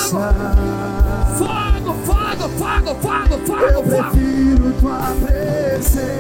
[1.37, 4.11] Fogo, fogo, fogo, fogo, Eu fogo, fogo.
[4.11, 6.11] prefiro tua presença.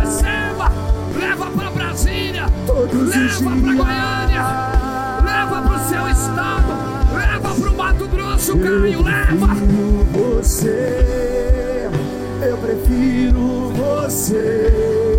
[0.00, 0.72] Receba.
[1.18, 2.46] Leva pra Brasília.
[2.66, 3.76] Todos os Leva pra dias.
[3.76, 4.42] Goiânia.
[5.24, 6.72] Leva pro seu estado.
[7.16, 9.02] Leva pro Mato Grosso, Caio.
[9.02, 9.46] Leva.
[9.48, 11.88] prefiro você.
[12.42, 15.09] Eu prefiro você.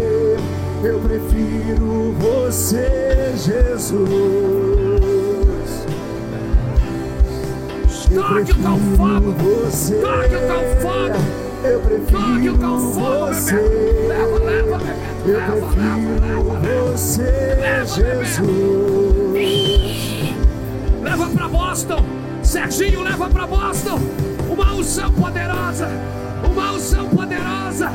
[0.84, 4.02] Eu prefiro você, Jesus.
[8.10, 9.32] Eu Toque o fogo.
[9.32, 9.96] Você.
[9.98, 10.40] Toque o
[10.82, 11.20] fogo.
[11.64, 13.56] Eu prefiro você.
[14.08, 15.28] Leva, leva, Bebeto.
[15.28, 18.42] Eu Leva, leva, prefiro você, Jesus.
[21.04, 22.04] Leva pra Boston.
[22.42, 24.00] Serginho, leva pra Boston.
[24.50, 25.88] Uma unção poderosa.
[26.44, 27.92] Uma unção poderosa.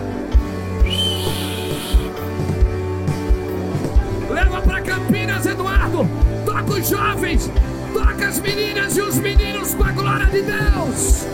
[4.86, 6.08] Campinas, Eduardo.
[6.44, 7.50] Toca os jovens.
[7.92, 11.26] Toca as meninas e os meninos com a glória de Deus.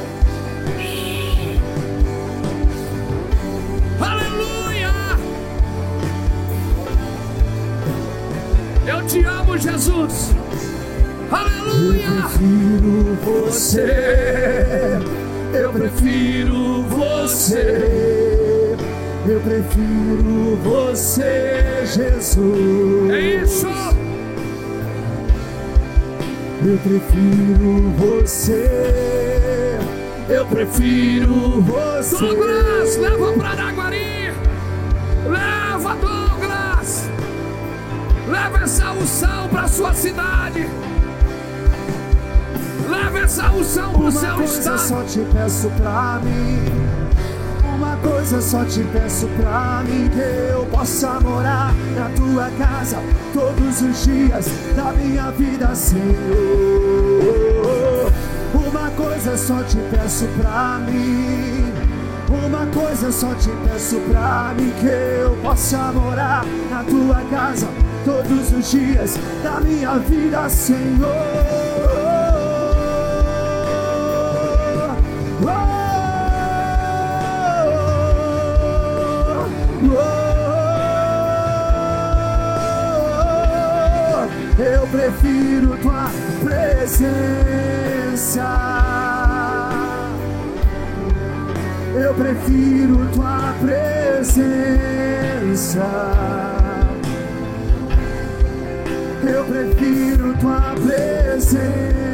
[4.00, 4.90] Aleluia!
[8.86, 10.34] Eu te amo, Jesus.
[11.30, 12.08] Aleluia!
[12.22, 14.98] Prefiro você.
[15.52, 18.21] Eu prefiro você.
[19.26, 23.11] Eu prefiro você, Jesus.
[23.11, 23.68] É isso!
[26.64, 29.78] Eu prefiro você.
[30.28, 32.18] Eu prefiro você.
[32.18, 34.32] Douglas, leva para Araguari!
[35.28, 37.08] Leva, Douglas!
[38.28, 40.68] Leva essa unção para sua cidade!
[42.88, 44.78] Leva essa unção para o Uma seu coisa estado!
[44.88, 47.01] só te peço pra mim.
[48.02, 52.98] Coisa só te peço pra mim que eu possa morar na tua casa
[53.32, 56.02] todos os dias da minha vida, Senhor.
[58.54, 61.72] Uma coisa só te peço pra mim.
[62.28, 67.68] Uma coisa só te peço pra mim que eu possa morar na tua casa
[68.04, 71.62] todos os dias da minha vida, Senhor.
[84.92, 86.11] Prefiro tua
[86.44, 87.33] presença.
[91.94, 94.61] Eu prefiro tua presença.
[99.26, 102.12] Eu prefiro tua presença.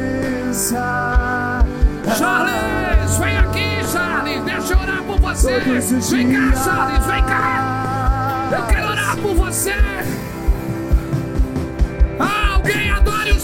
[2.17, 4.41] Charles, vem aqui, Charles!
[4.45, 5.59] Deixa eu orar por você!
[5.59, 6.53] Vem cá.
[6.55, 8.49] Charles, vem cá!
[8.51, 9.73] Eu quero orar por você!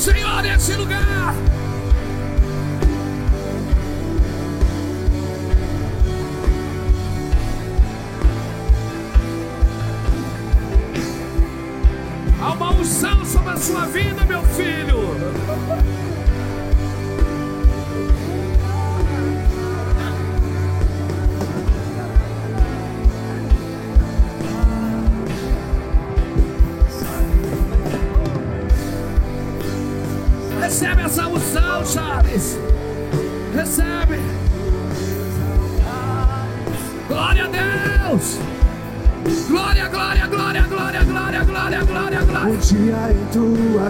[0.06, 1.34] Senhor nesse lugar!
[12.40, 16.15] Há uma unção sobre a sua vida, meu filho!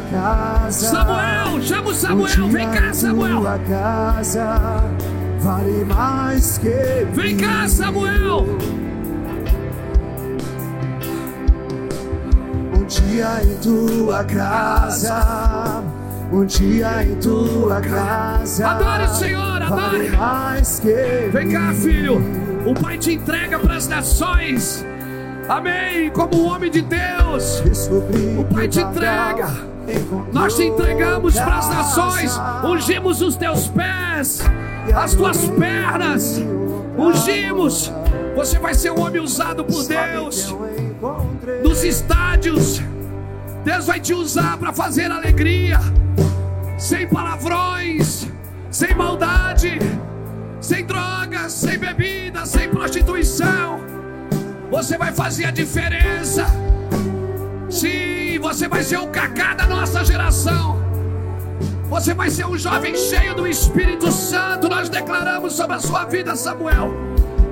[0.06, 0.88] Casa.
[0.88, 2.48] Samuel, chama o Samuel.
[2.50, 3.42] Vem cá, Samuel.
[3.42, 4.84] tua casa
[5.46, 8.46] vale mais que Vem cá, Samuel.
[12.76, 15.84] Um dia em tua casa.
[16.32, 18.68] Um dia em tua casa.
[18.68, 19.70] Adore o Senhor, adore.
[19.70, 22.20] Vale mais que Vem cá, filho.
[22.66, 24.84] O Pai te entrega para as nações.
[25.48, 26.10] Amém.
[26.10, 27.62] Como um homem de Deus.
[28.40, 29.75] O Pai te o entrega.
[30.32, 34.42] Nós te entregamos para as nações, ungimos os teus pés,
[34.96, 36.42] as tuas pernas,
[36.98, 37.92] ungimos.
[38.36, 40.54] Você vai ser um homem usado por Deus
[41.64, 42.82] nos estádios.
[43.64, 45.80] Deus vai te usar para fazer alegria,
[46.78, 48.28] sem palavrões,
[48.70, 49.80] sem maldade,
[50.62, 53.80] sem drogas, sem bebida, sem prostituição.
[54.70, 56.46] Você vai fazer a diferença.
[57.70, 60.84] Sim, você vai ser o cacá da nossa geração.
[61.90, 64.68] Você vai ser um jovem cheio do Espírito Santo.
[64.68, 66.92] Nós declaramos sobre a sua vida, Samuel.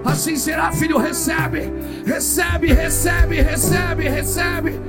[0.03, 0.97] Assim será, filho.
[0.97, 1.71] Recebe,
[2.05, 4.81] recebe, recebe, recebe, recebe.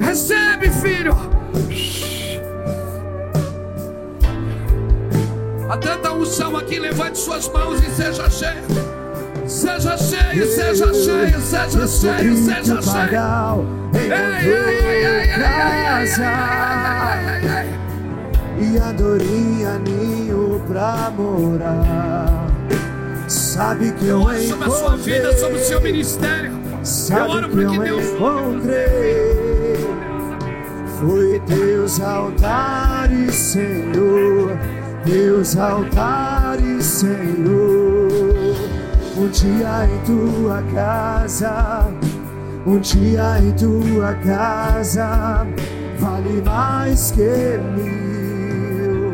[0.00, 1.16] Recebe, filho.
[5.70, 6.78] Há tanta unção aqui.
[6.78, 9.05] Levante suas mãos e seja cheio.
[9.46, 13.66] Seja cheio, seja cheio, seja cheio, seja cheio.
[13.94, 16.24] Ei, ei, ei, casa
[18.58, 22.46] e adorei ninho pra morar.
[23.28, 26.52] Sabe que eu, eu encontrei sobre a sua vida, sobre o seu ministério.
[26.82, 29.76] Sabe eu oro que eu Deus encontrei.
[31.00, 34.56] Foi teus altares, Senhor.
[35.04, 38.05] Teus altares, Senhor.
[39.18, 41.88] Um dia em tua casa,
[42.66, 45.46] um dia em tua casa,
[45.98, 49.12] vale mais que mil.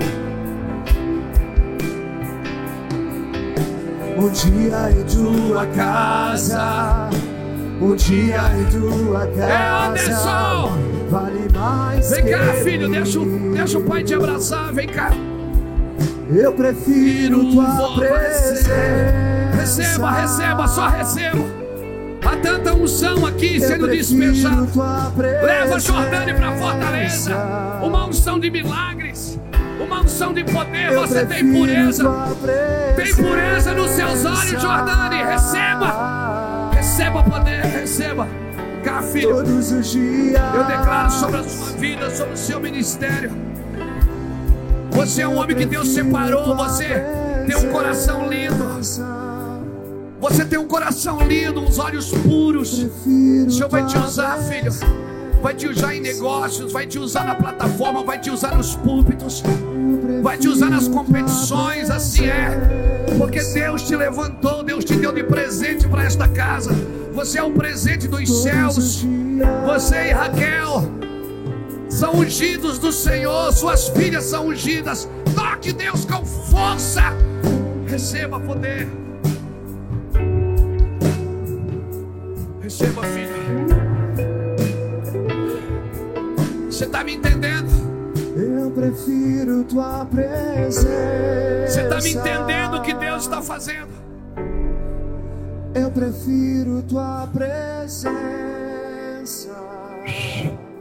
[4.18, 7.09] Um dia em tua casa,
[7.80, 10.68] um dia em tua É casa,
[11.09, 13.03] vale mais Vem que cá, filho, mil.
[13.03, 14.72] deixa, o- deixa o pai te abraçar.
[14.72, 15.11] Vem cá.
[16.34, 18.70] Eu prefiro tua presença.
[19.62, 21.38] Receba, receba, só receba.
[22.24, 24.66] Há tanta unção aqui sendo despejada.
[25.16, 27.36] Leva Jordânia para Fortaleza.
[27.80, 29.38] Uma unção de milagres.
[29.80, 30.92] Uma unção de poder.
[30.96, 32.10] Você tem pureza.
[32.96, 35.26] Tem pureza nos seus olhos, Jordânia.
[35.26, 36.70] Receba.
[36.74, 38.26] Receba poder, receba.
[38.82, 39.36] Cá, filho.
[39.36, 40.42] Todos os dias.
[40.56, 43.30] Eu declaro sobre a sua vida, sobre o seu ministério.
[44.90, 46.56] Você é um homem que Deus separou.
[46.56, 47.00] Você
[47.46, 49.22] tem um coração lindo.
[50.23, 52.79] Você tem um coração lindo, uns olhos puros.
[52.79, 54.70] O Senhor vai te usar, filho.
[55.43, 59.43] Vai te usar em negócios, vai te usar na plataforma, vai te usar nos púlpitos,
[60.23, 63.05] vai te usar nas competições, assim é.
[63.18, 66.70] Porque Deus te levantou, Deus te deu de presente para esta casa.
[67.12, 69.05] Você é um presente dos céus.
[69.66, 70.85] Você e Raquel
[71.89, 75.09] são ungidos do Senhor, suas filhas são ungidas.
[75.35, 77.12] Toque Deus com força.
[77.89, 79.01] Receba poder.
[82.73, 83.29] Receba, filho.
[86.70, 87.68] Você está me entendendo?
[88.35, 90.89] Eu prefiro tua presença.
[91.68, 93.93] Você está me entendendo o que Deus está fazendo?
[95.75, 98.11] Eu prefiro tua presença.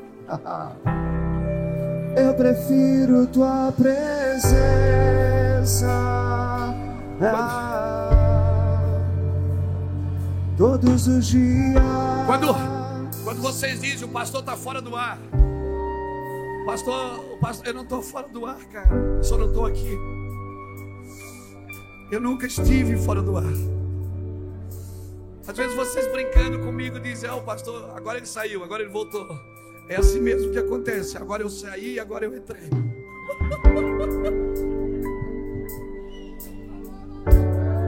[2.15, 4.51] Eu prefiro tua presença.
[7.21, 8.00] Ah,
[10.57, 11.81] todos os dias.
[12.25, 12.47] Quando,
[13.23, 15.17] quando vocês dizem o pastor está fora do ar.
[16.65, 18.95] Pastor, o pastor, eu não estou fora do ar, cara.
[19.17, 19.97] Eu só não estou aqui.
[22.11, 23.53] Eu nunca estive fora do ar.
[25.47, 29.27] Às vezes vocês brincando comigo dizem, ó, o pastor, agora ele saiu, agora ele voltou.
[29.89, 31.17] É assim mesmo que acontece.
[31.17, 32.69] Agora eu saí, agora eu entrei.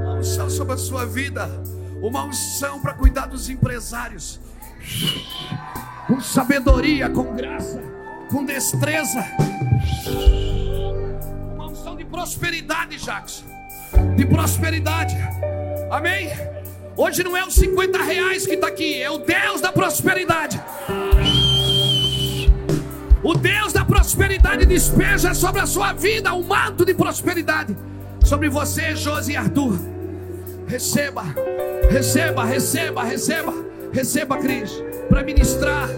[0.03, 1.47] Uma unção sobre a sua vida.
[2.04, 4.38] Uma unção para cuidar dos empresários.
[6.06, 7.82] Com sabedoria, com graça,
[8.30, 9.26] com destreza.
[11.56, 13.45] Uma unção de prosperidade, Jackson.
[14.18, 15.16] De prosperidade.
[15.89, 16.30] Amém?
[16.97, 20.62] Hoje não é os 50 reais que está aqui, é o Deus da prosperidade.
[23.24, 27.78] O Deus da prosperidade despeja sobre a sua vida um manto de prosperidade.
[28.26, 29.80] Sobre você, Josi e Arthur.
[30.68, 31.24] Receba,
[31.89, 33.53] receba, receba, receba,
[33.91, 34.71] receba, Cris,
[35.09, 35.89] para ministrar,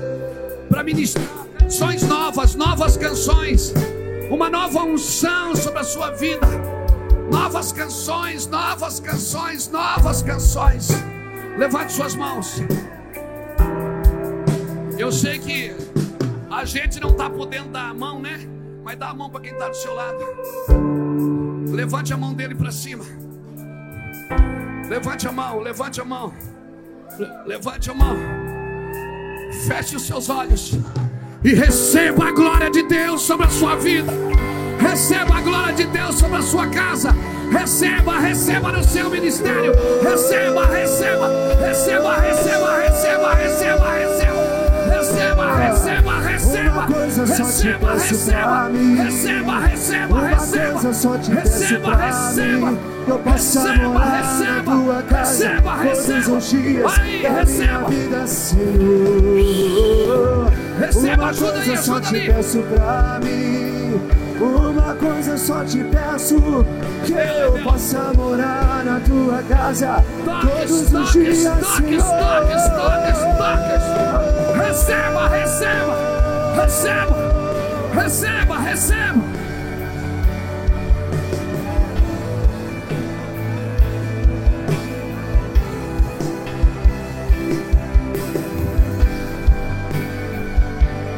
[0.69, 3.73] para ministrar canções novas, novas canções,
[4.29, 6.47] uma nova unção sobre a sua vida,
[7.31, 10.89] novas canções, novas canções, novas canções.
[11.57, 12.61] Levante suas mãos.
[14.97, 15.75] Eu sei que
[16.51, 18.39] a gente não está podendo dar a mão, né?
[18.83, 20.17] Mas dá a mão para quem está do seu lado.
[21.71, 23.03] Levante a mão dele para cima.
[24.89, 26.33] Levante a mão, levante a mão.
[27.17, 28.17] Le- Levante a mão.
[29.67, 30.73] Feche os seus olhos.
[31.43, 34.11] E receba a glória de Deus sobre a sua vida.
[34.79, 37.15] Receba a glória de Deus sobre a sua casa.
[37.51, 39.71] Receba, receba no seu ministério.
[40.03, 41.29] Receba, receba,
[41.59, 43.91] receba, receba, receba, receba, receba.
[43.91, 44.34] Receba,
[44.89, 46.71] receba, receba.
[46.71, 48.41] Uma coisa só te Receba, peço receba.
[48.41, 48.95] pra mim.
[48.95, 50.71] Receba, receba, Uma receba.
[50.71, 52.71] coisa só te peço Receba, pra receba.
[52.71, 52.77] mim.
[53.07, 54.75] Eu Receba, morar receba.
[54.75, 56.38] na tua casa Receba, todos receba.
[56.38, 57.89] os dias Aí, da receba.
[57.89, 60.51] minha vida, Senhor.
[60.79, 63.64] Receba, Uma coisa só te peço pra mim.
[64.39, 66.36] Uma coisa só te peço
[67.05, 72.03] que eu possa morar na tua casa todos os dias, Senhor.
[74.57, 75.95] Receba, receba,
[76.61, 77.15] receba,
[77.93, 79.21] receba, receba.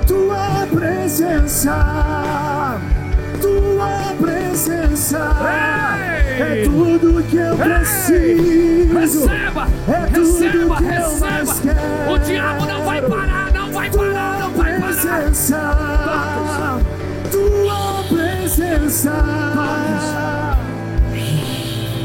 [0.08, 1.76] Tua presença,
[3.42, 6.42] tua presença Ei!
[6.42, 7.58] é tudo que eu Ei!
[7.58, 9.28] preciso.
[9.28, 12.12] Receba, É receba, receba.
[12.12, 14.94] O diabo não vai parar, não vai parar, não vai parar.
[14.94, 15.60] presença,
[17.32, 19.14] tua presença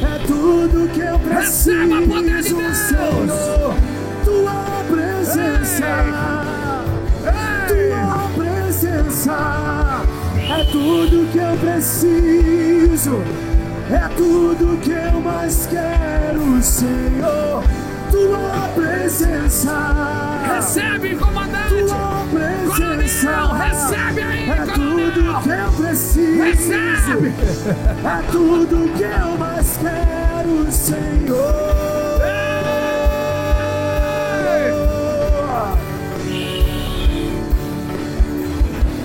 [0.03, 2.77] é tudo que eu preciso, Receba poder de Deus.
[2.77, 3.75] Senhor.
[4.25, 5.87] Tua presença,
[7.25, 7.69] Ei!
[7.69, 9.82] tua presença
[10.61, 13.23] é tudo que eu preciso,
[13.91, 17.65] é tudo que eu mais quero, Senhor.
[18.11, 19.73] Tua presença,
[20.55, 21.75] Recebe, comandante.
[21.87, 25.41] tua presença Coronel, recebe aí, é tudo coronel.
[25.43, 26.43] que eu preciso.
[26.43, 27.33] Recebe.
[28.05, 31.83] É tudo que eu mais quero, Senhor.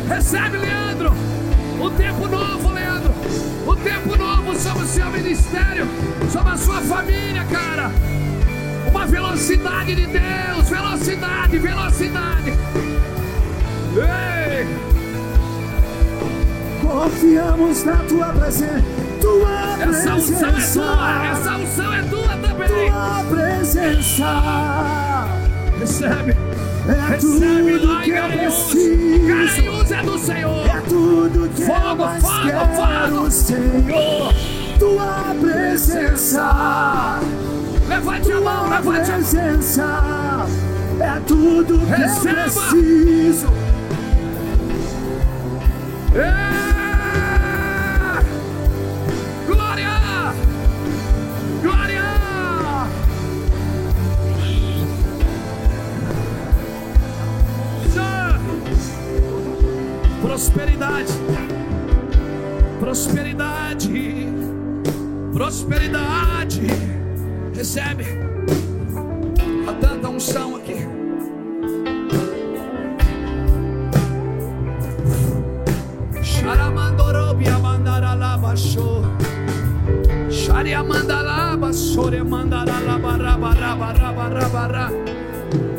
[0.10, 1.14] Recebe, Leandro.
[1.80, 3.12] O tempo novo, Leandro.
[3.66, 5.88] O tempo novo sobre o seu ministério,
[6.32, 7.92] sobre a sua família, cara.
[8.90, 12.54] Uma velocidade de Deus, velocidade, velocidade.
[13.96, 14.68] Ei!
[16.82, 18.84] Confiamos na tua presença,
[19.22, 22.68] tua Essa unção é presença, tua, essa unção é tua também.
[22.92, 24.26] tua presença.
[25.80, 26.36] Recebe,
[26.88, 29.94] É recebe tudo que eu preciso.
[29.94, 30.68] É do Senhor.
[30.68, 32.68] É tudo que Fogo, eu mais fogo, quero,
[33.10, 33.32] fogo.
[33.32, 34.34] Senhor.
[34.80, 37.20] Tua presença.
[37.88, 39.24] Levante a mão, levante a mão.
[39.24, 40.46] presença
[41.00, 42.30] é tudo que Receba.
[42.30, 43.48] eu preciso.
[46.16, 46.67] É!
[60.38, 61.14] Prosperidade!
[62.80, 64.28] Prosperidade!
[65.34, 66.68] Prosperidade!
[67.56, 68.06] Recebe!
[69.68, 70.76] Há tanta unção aqui.
[76.22, 79.02] Sharamandorobia mandaralaba show.
[80.30, 84.92] Sharia mandalaba sore mandaralaba raba raba raba raba ra.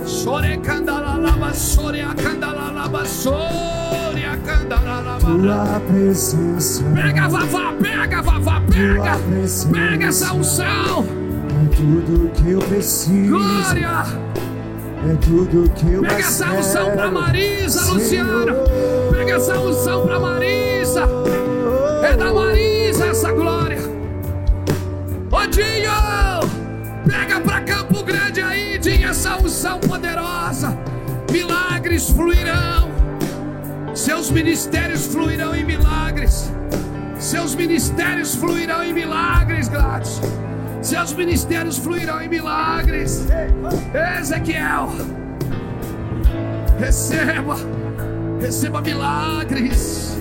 [0.04, 3.77] Sore candalalaba sore acandalalaba sore.
[4.48, 9.18] Tua presença Pega vavá, pega vavá, pega.
[9.72, 11.04] Pega essa unção.
[11.04, 13.28] é tudo que eu preciso.
[13.28, 14.04] Glória.
[15.06, 17.94] É tudo que eu Pega essa unção pra Marisa, Senhor.
[17.94, 18.54] Luciano.
[19.12, 21.08] Pega essa unção pra Marisa.
[22.02, 23.78] É da Marisa essa glória.
[25.30, 25.90] Odinho!
[27.06, 30.76] Pega pra Campo Grande aí, Dinho, essa unção poderosa.
[31.30, 32.87] Milagres fluirão.
[34.08, 36.50] Seus ministérios fluirão em milagres.
[37.18, 40.18] Seus ministérios fluirão em milagres, Gladys.
[40.80, 43.26] Seus ministérios fluirão em milagres.
[44.18, 44.92] Ezequiel,
[46.78, 47.56] receba,
[48.40, 50.17] receba milagres.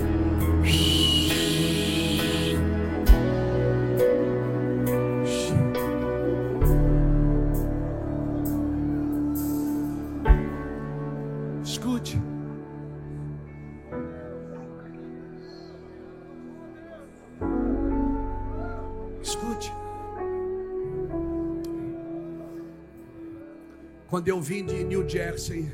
[24.28, 25.66] Quando eu vim de New Jersey,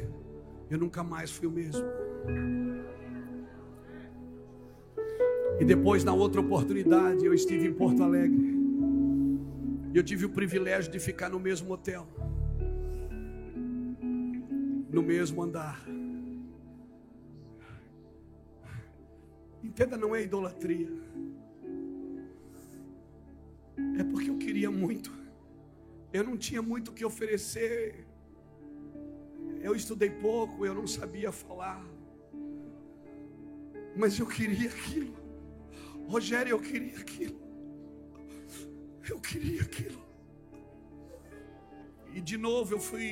[0.70, 1.84] eu nunca mais fui o mesmo.
[5.58, 8.54] E depois, na outra oportunidade, eu estive em Porto Alegre.
[9.92, 12.06] E eu tive o privilégio de ficar no mesmo hotel,
[14.88, 15.84] no mesmo andar.
[19.64, 20.92] Entenda, não é idolatria.
[23.98, 25.12] É porque eu queria muito.
[26.12, 28.03] Eu não tinha muito o que oferecer.
[29.66, 31.82] Eu estudei pouco, eu não sabia falar.
[33.96, 35.16] Mas eu queria aquilo.
[36.06, 37.40] Rogério, eu queria aquilo.
[39.08, 40.02] Eu queria aquilo.
[42.12, 43.08] E de novo eu fui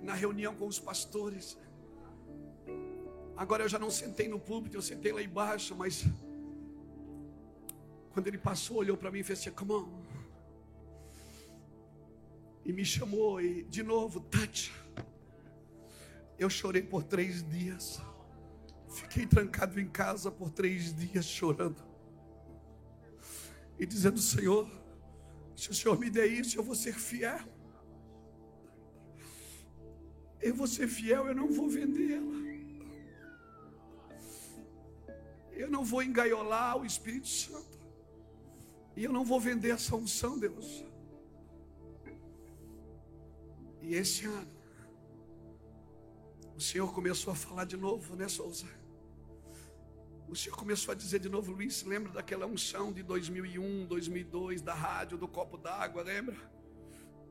[0.00, 1.58] na reunião com os pastores.
[3.36, 6.06] Agora eu já não sentei no púlpito, eu sentei lá embaixo, mas
[8.12, 10.02] quando ele passou, olhou para mim e fez assim: Come on.
[12.64, 14.72] E me chamou e de novo, touch.
[16.40, 18.00] Eu chorei por três dias.
[18.88, 21.84] Fiquei trancado em casa por três dias chorando.
[23.78, 24.66] E dizendo, Senhor,
[25.54, 27.40] se o Senhor me der isso, eu vou ser fiel.
[30.40, 32.40] Eu vou ser fiel, eu não vou vendê-la.
[35.52, 37.78] Eu não vou engaiolar o Espírito Santo.
[38.96, 40.86] E eu não vou vender essa unção, Deus.
[43.82, 44.59] E esse ano,
[46.60, 48.66] o Senhor começou a falar de novo, né, Souza?
[50.28, 54.74] O Senhor começou a dizer de novo, Luiz, lembra daquela unção de 2001, 2002, da
[54.74, 56.36] rádio, do copo d'água, lembra?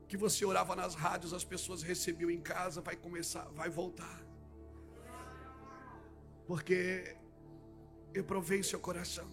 [0.08, 4.20] Que você orava nas rádios, as pessoas recebiam em casa, vai começar, vai voltar.
[6.44, 7.16] Porque
[8.12, 9.30] eu provei seu coração.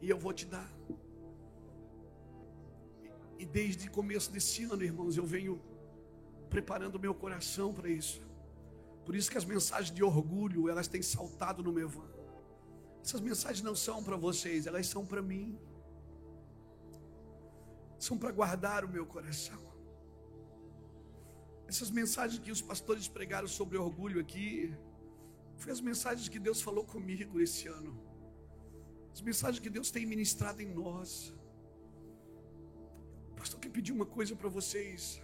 [0.00, 0.72] E eu vou te dar.
[3.38, 5.73] E desde o começo desse ano, irmãos, eu venho
[6.54, 8.20] preparando meu coração para isso.
[9.04, 12.10] Por isso que as mensagens de orgulho, elas têm saltado no meu van.
[13.04, 15.46] Essas mensagens não são para vocês, elas são para mim.
[18.06, 19.60] São para guardar o meu coração.
[21.72, 24.48] Essas mensagens que os pastores pregaram sobre orgulho aqui,
[25.60, 27.92] foi as mensagens que Deus falou comigo esse ano.
[29.12, 31.34] As mensagens que Deus tem ministrado em nós.
[33.36, 35.23] Pastor, eu quero pedir uma coisa para vocês.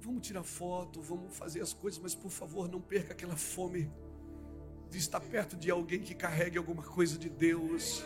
[0.00, 3.90] Vamos tirar foto, vamos fazer as coisas, mas por favor, não perca aquela fome
[4.90, 8.04] de estar perto de alguém que carregue alguma coisa de Deus.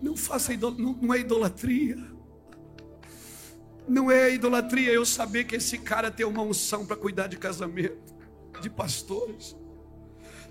[0.00, 1.96] Não faça não, não é idolatria.
[3.86, 8.14] Não é idolatria eu saber que esse cara tem uma unção para cuidar de casamento,
[8.60, 9.56] de pastores.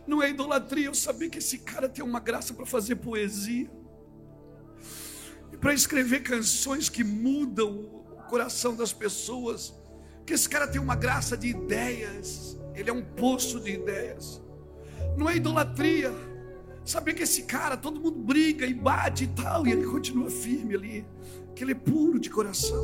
[0.08, 3.70] Não é idolatria eu saber que esse cara tem uma graça para fazer poesia,
[5.60, 9.74] para escrever canções que mudam coração das pessoas.
[10.26, 14.42] Que esse cara tem uma graça de ideias, ele é um poço de ideias.
[15.18, 16.14] Não é idolatria.
[16.84, 20.76] Saber que esse cara, todo mundo briga e bate e tal, e ele continua firme
[20.76, 21.06] ali,
[21.56, 22.84] que ele é puro de coração.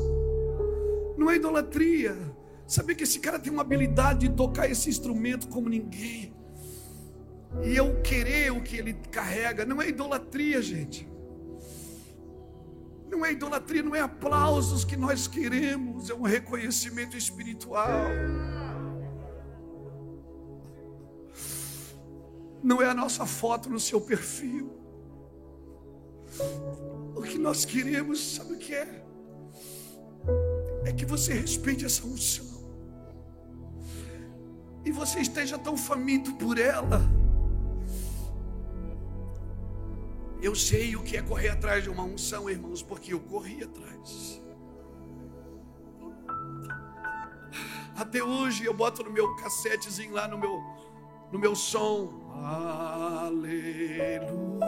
[1.17, 2.17] Não é idolatria.
[2.65, 6.33] Saber que esse cara tem uma habilidade de tocar esse instrumento como ninguém.
[7.61, 11.07] E eu querer o que ele carrega, não é idolatria, gente.
[13.14, 18.09] Não é idolatria, não é aplausos que nós queremos, é um reconhecimento espiritual.
[22.64, 24.74] Não é a nossa foto no seu perfil.
[27.16, 29.05] O que nós queremos, sabe o que é?
[30.84, 32.66] É que você respeite essa unção.
[34.84, 36.99] E você esteja tão faminto por ela
[40.43, 44.43] Eu sei o que é correr atrás de uma unção, irmãos, porque eu corri atrás.
[47.95, 50.61] Até hoje eu boto no meu cassetezinho lá no meu
[51.31, 52.29] no meu som.
[52.33, 54.19] Aleluia.
[54.19, 54.62] Aleluia.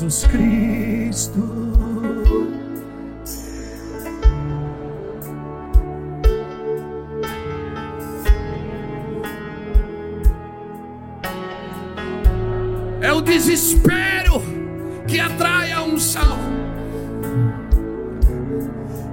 [0.00, 1.42] Jesus Cristo.
[13.02, 14.42] É o desespero
[15.06, 16.38] que atrai a unção.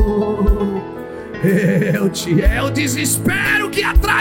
[1.44, 4.21] Eu te é o desespero que atrai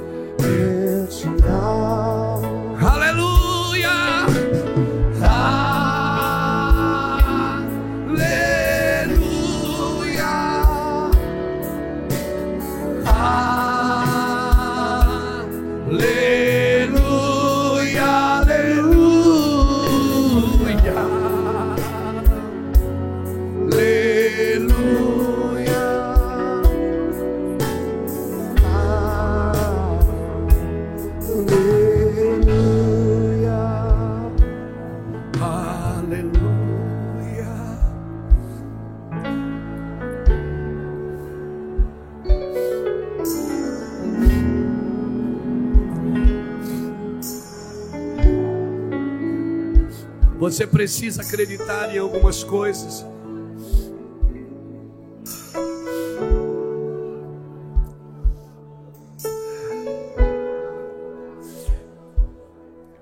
[50.81, 53.05] precisa acreditar em algumas coisas.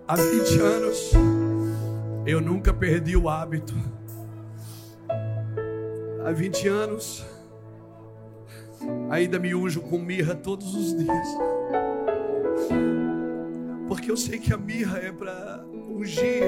[0.05, 1.11] Há 20 anos
[2.25, 3.73] eu nunca perdi o hábito.
[6.25, 7.25] Há 20 anos
[9.09, 11.27] ainda me unjo com mirra todos os dias.
[13.87, 16.43] Porque eu sei que a mirra é para ungir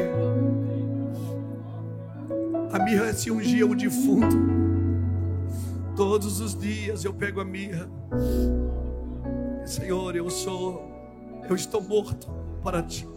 [2.72, 4.36] a mirra se ungia o defunto.
[5.96, 7.90] Todos os dias eu pego a mirra.
[9.66, 10.90] Senhor, eu sou,
[11.50, 12.32] eu estou morto
[12.64, 13.08] para ti.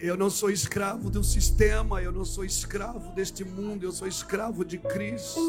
[0.00, 4.64] Eu não sou escravo do sistema, eu não sou escravo deste mundo, eu sou escravo
[4.64, 5.40] de Cristo.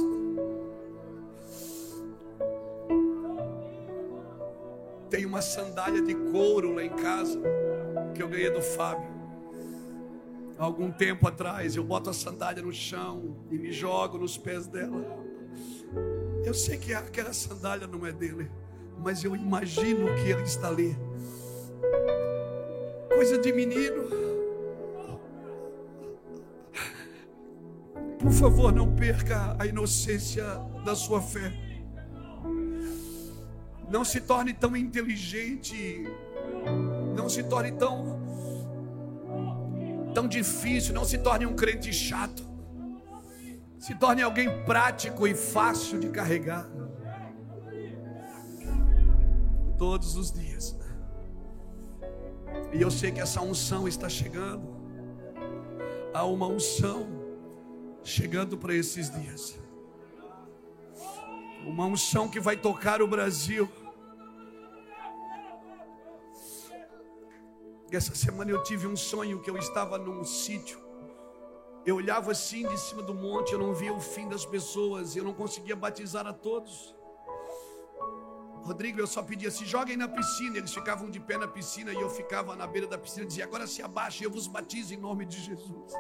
[5.10, 7.40] Tem uma sandália de couro lá em casa
[8.16, 9.13] que eu ganhei do Fábio
[10.58, 15.04] algum tempo atrás, eu boto a sandália no chão e me jogo nos pés dela.
[16.44, 18.50] Eu sei que aquela sandália não é dele,
[18.98, 20.96] mas eu imagino que ele está ali.
[23.14, 24.04] Coisa de menino.
[28.20, 30.46] Por favor, não perca a inocência
[30.86, 31.52] da sua fé.
[33.90, 36.04] Não se torne tão inteligente.
[37.16, 38.23] Não se torne tão
[40.14, 42.44] tão difícil, não se torne um crente chato.
[43.80, 46.66] Se torne alguém prático e fácil de carregar.
[49.78, 50.78] Todos os dias.
[52.72, 54.74] E eu sei que essa unção está chegando.
[56.14, 57.08] Há uma unção
[58.04, 59.60] chegando para esses dias.
[61.66, 63.70] Uma unção que vai tocar o Brasil.
[67.96, 70.80] Essa semana eu tive um sonho que eu estava num sítio.
[71.86, 75.24] Eu olhava assim de cima do monte, eu não via o fim das pessoas, eu
[75.24, 76.96] não conseguia batizar a todos.
[78.64, 80.58] Rodrigo, eu só pedia se joguem na piscina.
[80.58, 83.44] Eles ficavam de pé na piscina e eu ficava na beira da piscina e dizia:
[83.44, 85.94] Agora se abaixa, eu vos batizo em nome de Jesus.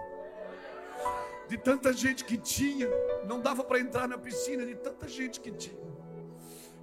[1.48, 2.88] De tanta gente que tinha,
[3.28, 5.94] não dava para entrar na piscina, de tanta gente que tinha.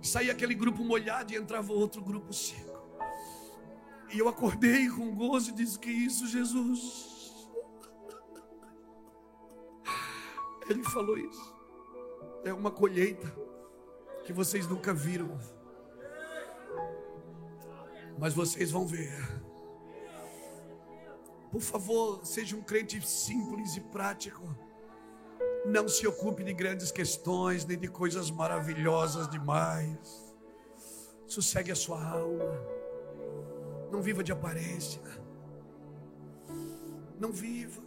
[0.00, 2.69] Saía aquele grupo molhado e entrava outro grupo seco.
[4.12, 7.11] E eu acordei com gozo e disse: Que isso, Jesus?
[10.68, 11.54] Ele falou isso.
[12.44, 13.32] É uma colheita
[14.24, 15.38] que vocês nunca viram.
[18.18, 19.12] Mas vocês vão ver.
[21.50, 24.42] Por favor, seja um crente simples e prático.
[25.66, 30.34] Não se ocupe de grandes questões, nem de coisas maravilhosas demais.
[31.26, 32.80] Sossegue a sua alma.
[33.91, 35.03] Não viva de aparência.
[37.18, 37.82] Não viva.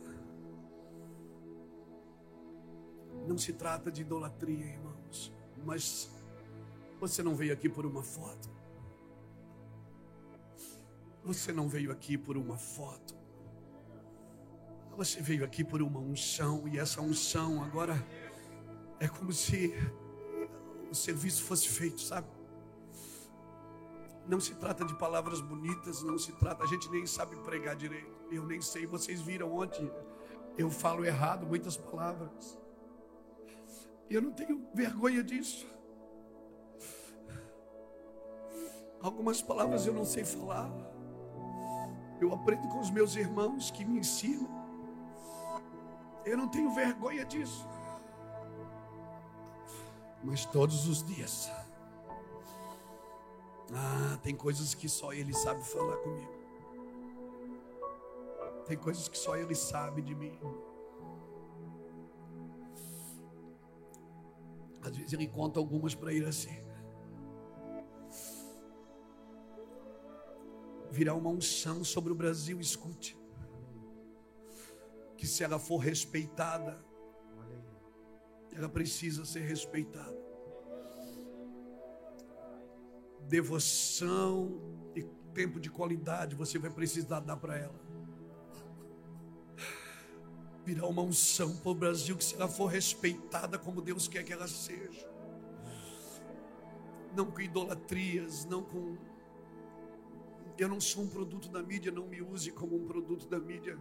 [3.28, 5.34] Não se trata de idolatria, irmãos.
[5.66, 6.12] Mas
[7.00, 8.50] você não veio aqui por uma foto.
[11.24, 13.16] Você não veio aqui por uma foto.
[14.98, 17.96] Você veio aqui por uma unção, e essa unção agora
[19.00, 19.74] é como se
[20.92, 22.28] o serviço fosse feito, sabe?
[24.28, 28.16] Não se trata de palavras bonitas, não se trata, a gente nem sabe pregar direito.
[28.32, 29.92] Eu nem sei, vocês viram ontem,
[30.58, 32.58] eu falo errado muitas palavras.
[34.10, 35.68] Eu não tenho vergonha disso.
[39.02, 40.72] Algumas palavras eu não sei falar.
[42.22, 44.48] Eu aprendo com os meus irmãos que me ensinam.
[46.24, 47.68] Eu não tenho vergonha disso.
[50.24, 51.52] Mas todos os dias.
[53.72, 56.34] Ah, tem coisas que só Ele sabe falar comigo.
[58.66, 60.40] Tem coisas que só Ele sabe de mim.
[64.82, 66.64] Às vezes Ele conta algumas para ele assim.
[70.94, 73.18] virá uma unção sobre o Brasil, escute.
[75.18, 76.80] Que se ela for respeitada,
[78.54, 80.23] ela precisa ser respeitada.
[83.28, 84.62] Devoção
[84.96, 85.04] e
[85.34, 87.84] tempo de qualidade você vai precisar dar para ela.
[90.66, 94.32] Virá uma unção para o Brasil que se ela for respeitada como Deus quer que
[94.32, 95.10] ela seja.
[97.16, 98.98] Não com idolatrias, não com
[100.58, 103.78] eu não sou um produto da mídia, não me use como um produto da mídia.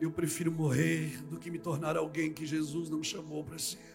[0.00, 3.93] Eu prefiro morrer do que me tornar alguém que Jesus não chamou para ser.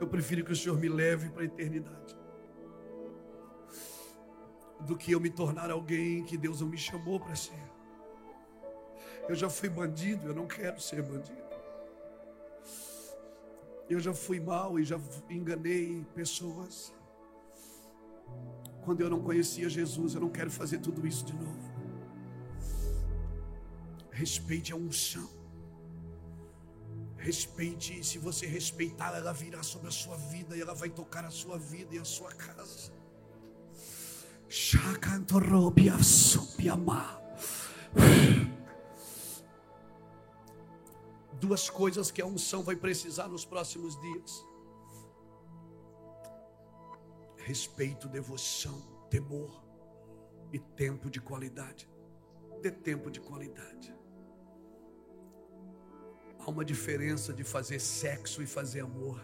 [0.00, 2.16] Eu prefiro que o Senhor me leve para a eternidade.
[4.80, 7.62] Do que eu me tornar alguém que Deus não me chamou para ser.
[9.28, 11.44] Eu já fui bandido, eu não quero ser bandido.
[13.88, 14.98] Eu já fui mal e já
[15.30, 16.92] enganei pessoas.
[18.82, 21.72] Quando eu não conhecia Jesus, eu não quero fazer tudo isso de novo.
[24.10, 25.43] Respeite a unção.
[27.24, 31.30] Respeite, se você respeitar, ela virá sobre a sua vida e ela vai tocar a
[31.30, 32.92] sua vida e a sua casa.
[41.40, 44.44] Duas coisas que a unção vai precisar nos próximos dias
[47.38, 49.64] respeito, devoção, temor
[50.52, 51.88] e tempo de qualidade.
[52.60, 53.94] Dê tempo de qualidade.
[56.44, 59.18] Há uma diferença de fazer sexo e fazer amor.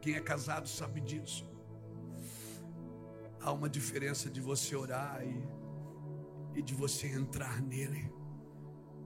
[0.00, 1.46] Quem é casado sabe disso.
[3.38, 8.10] Há uma diferença de você orar e, e de você entrar nele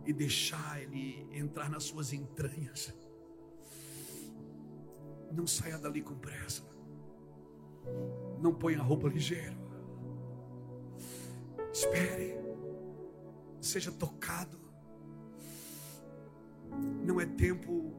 [0.06, 2.94] e deixar ele entrar nas suas entranhas.
[5.32, 6.62] Não saia dali com pressa.
[8.40, 9.56] Não ponha roupa ligeira.
[11.72, 12.36] Espere.
[13.60, 14.61] Seja tocado.
[17.04, 17.92] Não é tempo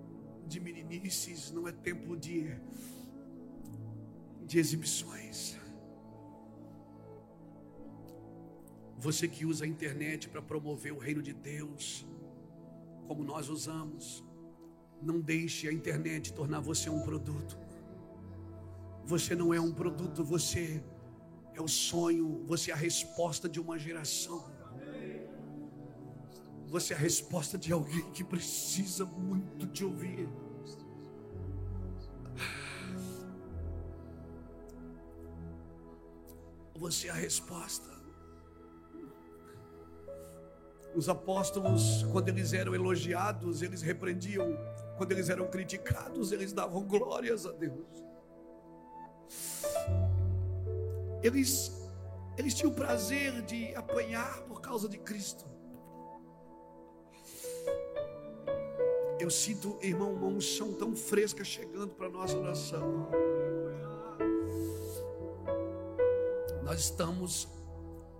[0.48, 2.56] de meninices, não é tempo de,
[4.46, 5.58] de exibições.
[8.98, 12.06] Você que usa a internet para promover o reino de Deus,
[13.08, 14.24] como nós usamos,
[15.02, 17.58] não deixe a internet tornar você um produto.
[19.06, 20.82] Você não é um produto, você
[21.54, 24.53] é o sonho, você é a resposta de uma geração.
[26.74, 30.28] Você é a resposta de alguém que precisa muito te ouvir.
[36.74, 37.88] Você é a resposta.
[40.96, 44.58] Os apóstolos, quando eles eram elogiados, eles repreendiam.
[44.98, 47.86] Quando eles eram criticados, eles davam glórias a Deus.
[51.22, 51.72] Eles,
[52.36, 55.54] eles tinham o prazer de apanhar por causa de Cristo.
[59.24, 63.08] Eu sinto, irmão, uma unção tão fresca chegando para a nossa oração.
[66.62, 67.48] Nós estamos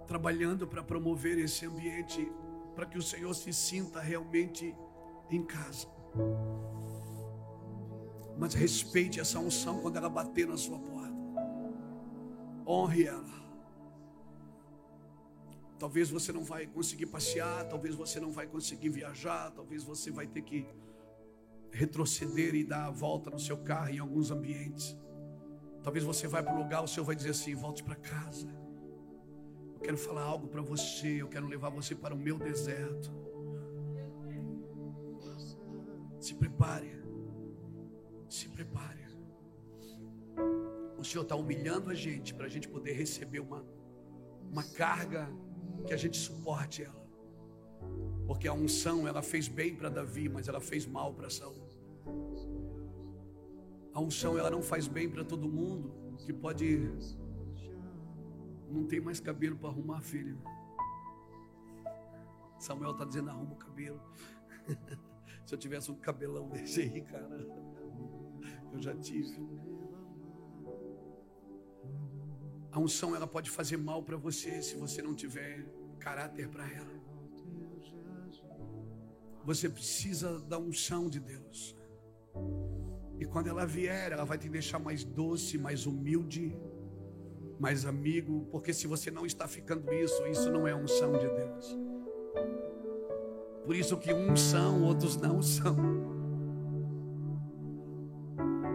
[0.08, 2.32] trabalhando para promover esse ambiente
[2.74, 4.74] para que o Senhor se sinta realmente
[5.30, 5.90] em casa.
[8.38, 11.14] Mas respeite essa unção quando ela bater na sua porta.
[12.66, 13.44] Honre ela.
[15.78, 20.26] Talvez você não vai conseguir passear, talvez você não vai conseguir viajar, talvez você vai
[20.26, 20.66] ter que
[21.74, 24.96] retroceder e dar a volta no seu carro em alguns ambientes.
[25.82, 28.48] Talvez você vai para um lugar, o Senhor vai dizer assim: volte para casa.
[29.74, 33.12] Eu quero falar algo para você, eu quero levar você para o meu deserto.
[36.20, 37.04] Se prepare,
[38.30, 39.04] se prepare.
[40.98, 43.66] O Senhor está humilhando a gente para a gente poder receber uma,
[44.50, 45.30] uma carga
[45.86, 47.04] que a gente suporte ela.
[48.26, 51.63] Porque a unção ela fez bem para Davi, mas ela fez mal para Saul.
[53.94, 55.94] A unção ela não faz bem para todo mundo
[56.26, 56.90] que pode
[58.74, 60.42] não tem mais cabelo para arrumar, filho.
[62.58, 64.02] Samuel está dizendo arruma o cabelo.
[65.46, 67.48] Se eu tivesse um cabelão desse aí, cara,
[68.72, 69.38] eu já tive.
[72.72, 75.64] A unção ela pode fazer mal para você se você não tiver
[76.00, 77.04] caráter para ela.
[79.46, 81.76] Você precisa da unção de Deus.
[83.20, 86.56] E quando ela vier, ela vai te deixar mais doce, mais humilde,
[87.60, 91.78] mais amigo, porque se você não está ficando isso, isso não é unção de Deus.
[93.66, 95.78] Por isso que uns são, outros não são.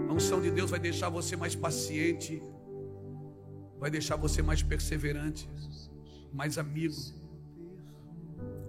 [0.08, 2.42] A unção de Deus vai deixar você mais paciente,
[3.78, 5.48] vai deixar você mais perseverante,
[6.32, 6.94] mais amigo.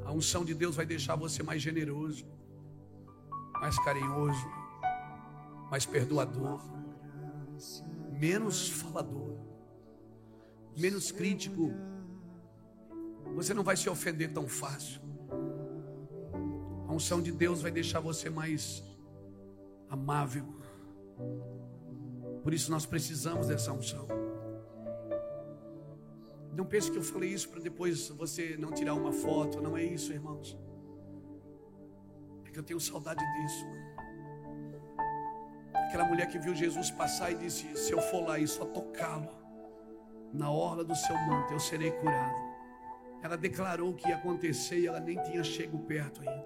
[0.03, 2.25] A unção de Deus vai deixar você mais generoso,
[3.61, 4.45] mais carinhoso,
[5.69, 6.61] mais perdoador,
[8.11, 9.37] menos falador,
[10.77, 11.71] menos crítico.
[13.35, 15.01] Você não vai se ofender tão fácil.
[16.87, 18.83] A unção de Deus vai deixar você mais
[19.89, 20.45] amável.
[22.43, 24.07] Por isso nós precisamos dessa unção.
[26.55, 29.61] Não pense que eu falei isso para depois você não tirar uma foto.
[29.61, 30.57] Não é isso, irmãos.
[32.45, 33.65] É que eu tenho saudade disso.
[35.89, 39.27] Aquela mulher que viu Jesus passar e disse: Se eu for lá e só tocá-lo,
[40.31, 42.35] na orla do seu manto, eu serei curado.
[43.23, 46.45] Ela declarou que ia acontecer e ela nem tinha chego perto ainda.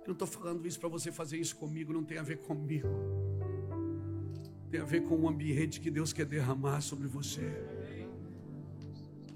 [0.00, 2.88] Eu não estou falando isso para você fazer isso comigo, não tem a ver comigo.
[4.70, 7.52] Tem a ver com o ambiente que Deus quer derramar sobre você.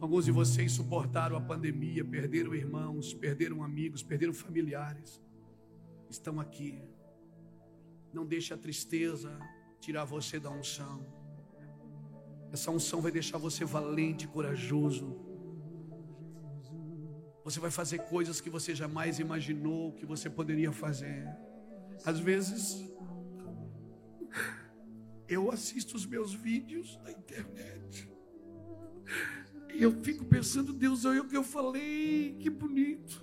[0.01, 5.21] Alguns de vocês suportaram a pandemia, perderam irmãos, perderam amigos, perderam familiares.
[6.09, 6.83] Estão aqui.
[8.15, 9.39] Não deixe a tristeza
[9.81, 11.05] tirar você da unção.
[12.53, 15.21] Essa unção vai deixar você valente, corajoso.
[17.45, 21.27] Você vai fazer coisas que você jamais imaginou que você poderia fazer.
[22.05, 22.89] Às vezes,
[25.29, 28.09] eu assisto os meus vídeos na internet.
[29.75, 33.21] E eu fico pensando, Deus, olha o que eu falei, que bonito.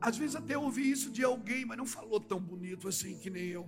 [0.00, 3.46] Às vezes até ouvi isso de alguém, mas não falou tão bonito assim que nem
[3.48, 3.66] eu.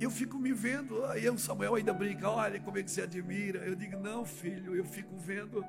[0.00, 3.66] Eu fico me vendo, aí o Samuel ainda brinca, olha como é que você admira.
[3.66, 5.62] Eu digo, não, filho, eu fico vendo,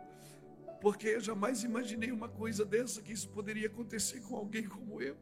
[0.79, 5.17] porque eu jamais imaginei uma coisa dessa, que isso poderia acontecer com alguém como eu.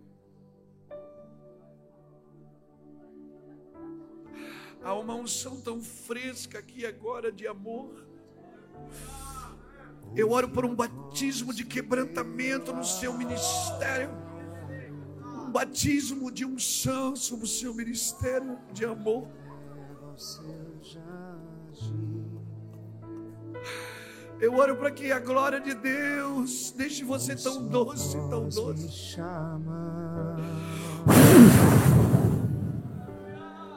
[4.84, 8.08] Há uma unção tão fresca aqui agora de amor.
[10.16, 14.10] Eu oro por um batismo de quebrantamento no seu ministério.
[15.24, 19.28] Um batismo de unção sobre o seu ministério de amor.
[24.40, 29.18] Eu oro para que a glória de Deus deixe você tão doce, tão doce.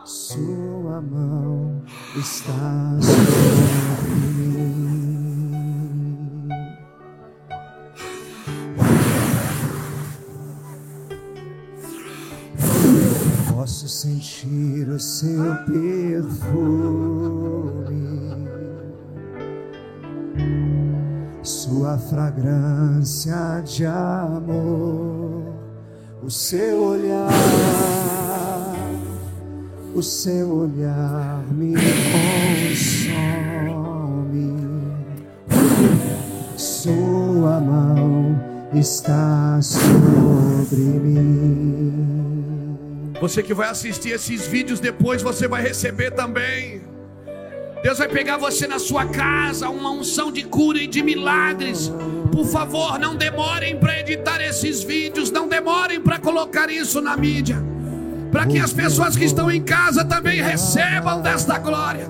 [0.04, 1.82] Sua mão
[2.16, 4.11] está sobre
[13.62, 16.32] Posso sentir o seu perfume.
[21.44, 25.44] Sua fragrância de amor,
[26.24, 27.30] o seu olhar,
[29.94, 31.74] o seu olhar me
[32.80, 33.06] consome,
[36.56, 38.36] sua mão
[38.74, 42.31] está sobre mim.
[43.22, 46.82] Você que vai assistir esses vídeos depois, você vai receber também.
[47.80, 51.92] Deus vai pegar você na sua casa, uma unção de cura e de milagres.
[52.32, 57.62] Por favor, não demorem para editar esses vídeos, não demorem para colocar isso na mídia,
[58.32, 62.08] para que as pessoas que estão em casa também recebam desta glória.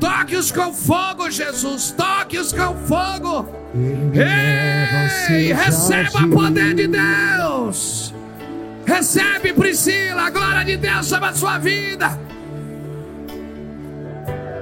[0.00, 3.46] Toque-os com fogo, Jesus, toque-os com fogo.
[5.28, 8.14] Ei, receba o poder de Deus.
[8.88, 12.18] Recebe, Priscila, a glória de Deus sobre a sua vida.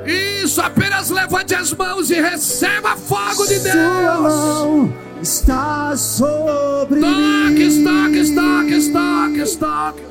[0.05, 3.73] Isso, apenas levante as mãos e receba fogo de Deus.
[3.73, 7.85] Sua mão está sobre Toque, mim.
[7.85, 10.03] toque, toque, toque, toque.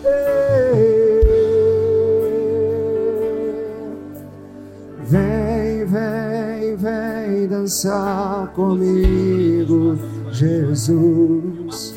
[5.03, 9.99] Vem, vem, vem dançar comigo,
[10.31, 11.94] Jesus.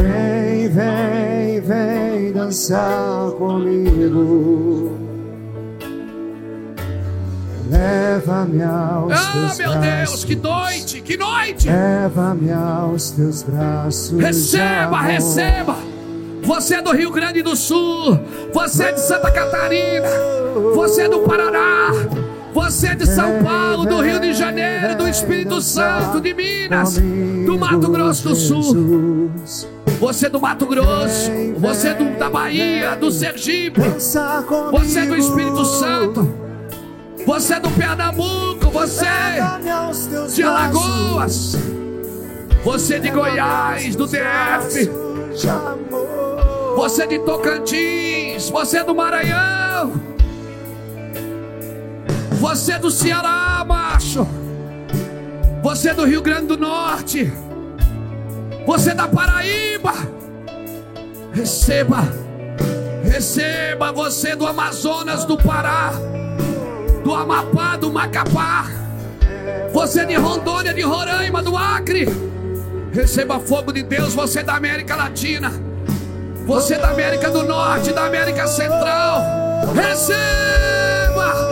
[0.00, 4.98] Vem, vem, vem dançar comigo.
[7.70, 9.82] Leva-me aos Ah, teus meu braços.
[9.82, 11.68] Deus, que noite, que noite.
[11.68, 14.18] Leva-me aos teus braços.
[14.18, 15.76] Receba, receba.
[16.42, 18.18] Você é do Rio Grande do Sul,
[18.52, 20.08] você é de Santa Catarina,
[20.74, 21.90] você é do Paraná,
[22.52, 26.98] você é de São Paulo, do Rio de Janeiro, do Espírito Santo, de Minas,
[27.46, 29.30] do Mato Grosso do Sul.
[30.00, 33.82] Você do Mato Grosso, você do, da Bahia, do Sergipe,
[34.70, 36.26] você do Espírito Santo,
[37.26, 39.04] você do Pernambuco, você
[40.34, 40.42] de.
[40.42, 41.54] Alagoas,
[42.64, 44.90] você de Goiás, do DF,
[46.74, 50.00] você de Tocantins, você do Maranhão,
[52.40, 54.26] você do Ceará, macho,
[55.62, 57.30] você do Rio Grande do Norte,
[58.66, 59.92] você da Paraíba,
[61.32, 62.08] receba,
[63.02, 65.92] receba você do Amazonas, do Pará,
[67.02, 68.66] do Amapá, do Macapá,
[69.72, 72.06] você de Rondônia, de Roraima, do Acre,
[72.92, 75.50] receba fogo de Deus, você da América Latina.
[76.46, 79.22] Você da América do Norte, da América Central,
[79.72, 81.50] receba!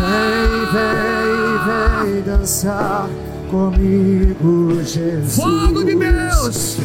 [0.00, 3.08] Vem, vem, vem dançar
[3.54, 5.36] comigo, Jesus.
[5.36, 6.76] Fogo de Deus!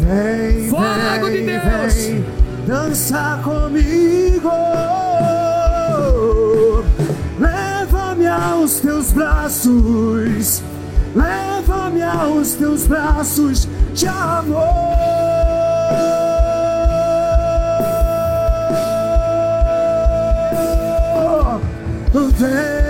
[0.00, 1.94] Vem, Fogo vem, de Deus.
[1.94, 2.24] vem
[2.66, 4.50] dançar comigo.
[7.38, 10.62] Leva-me aos teus braços.
[11.14, 14.88] Leva-me aos teus braços de amor.
[22.38, 22.87] Vem,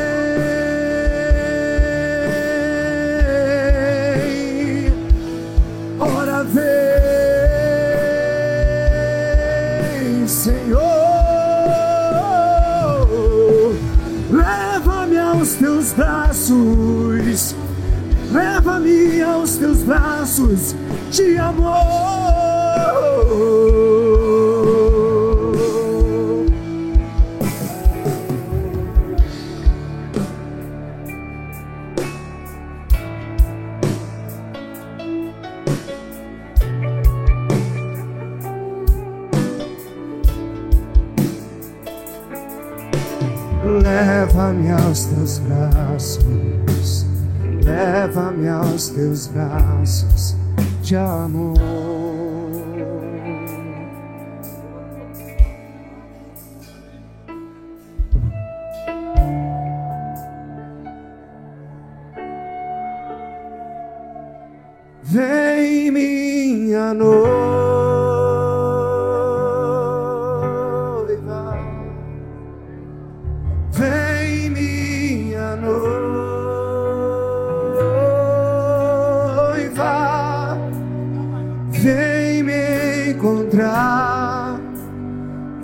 [18.78, 20.74] Leva-me aos teus braços
[21.10, 21.78] de amor.
[48.78, 50.36] Aos teus braços
[50.82, 51.87] de amor.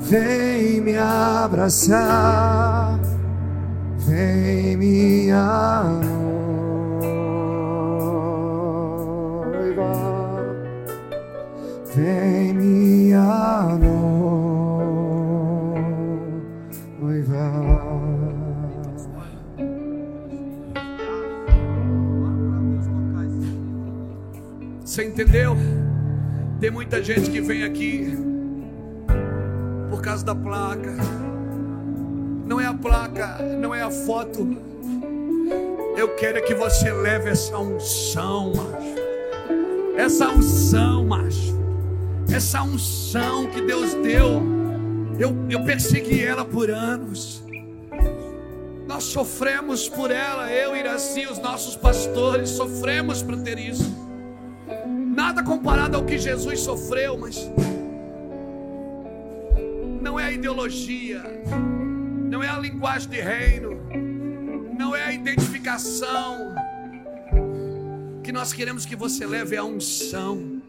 [0.09, 2.99] Vem me abraçar,
[3.99, 5.85] vem minha
[9.63, 9.93] noiva,
[11.95, 13.95] vem minha noiva.
[24.85, 25.57] Você entendeu?
[26.61, 28.34] Tem muita gente que vem aqui
[30.05, 30.95] causa da placa.
[32.47, 34.47] Não é a placa, não é a foto.
[35.97, 38.95] Eu quero é que você leve essa unção, macho.
[39.97, 41.55] Essa unção, macho.
[42.31, 44.43] Essa unção que Deus deu.
[45.19, 47.43] Eu, eu persegui ela por anos.
[48.87, 53.97] Nós sofremos por ela, eu, Iraci, os nossos pastores, sofremos para ter isso.
[54.87, 57.49] Nada comparado ao que Jesus sofreu, mas
[60.05, 61.23] não é a ideologia,
[62.31, 63.71] não é a linguagem de reino,
[64.79, 66.55] não é a identificação.
[68.23, 70.61] Que nós queremos que você leve a unção.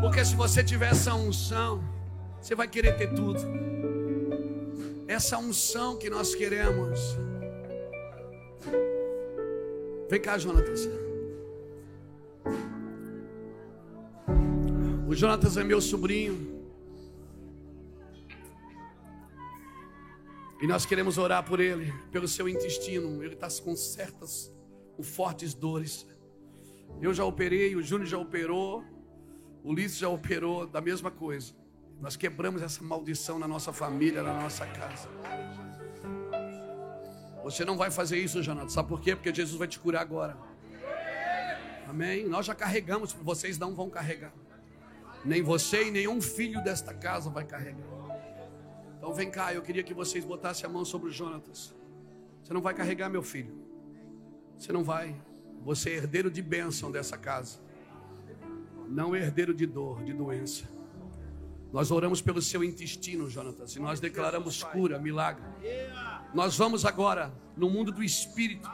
[0.00, 1.80] Porque se você tiver essa unção,
[2.40, 3.40] você vai querer ter tudo.
[5.06, 6.98] Essa unção que nós queremos.
[10.10, 10.88] Vem cá, Jonatas.
[15.08, 16.55] O Jonatas é meu sobrinho.
[20.60, 23.22] E nós queremos orar por ele, pelo seu intestino.
[23.22, 24.52] Ele está com certas,
[24.96, 26.06] com fortes dores.
[27.00, 28.82] Eu já operei, o Júnior já operou,
[29.62, 31.54] o Ulisses já operou da mesma coisa.
[32.00, 35.08] Nós quebramos essa maldição na nossa família, na nossa casa.
[37.44, 38.68] Você não vai fazer isso, Jonathan.
[38.68, 39.14] Sabe por quê?
[39.14, 40.36] Porque Jesus vai te curar agora.
[41.88, 42.26] Amém?
[42.26, 44.32] Nós já carregamos, vocês não vão carregar.
[45.24, 47.95] Nem você e nenhum filho desta casa vai carregar.
[48.96, 51.74] Então vem cá, eu queria que vocês botassem a mão sobre o Jonatas.
[52.42, 53.54] Você não vai carregar meu filho.
[54.56, 55.14] Você não vai.
[55.62, 57.58] Você é herdeiro de bênção dessa casa.
[58.88, 60.64] Não herdeiro de dor, de doença.
[61.72, 65.44] Nós oramos pelo seu intestino, Jonatas, e nós declaramos cura, milagre.
[66.32, 68.70] Nós vamos agora no mundo do espírito.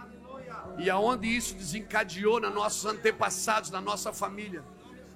[0.78, 4.62] E aonde isso desencadeou nos nossos antepassados, na nossa família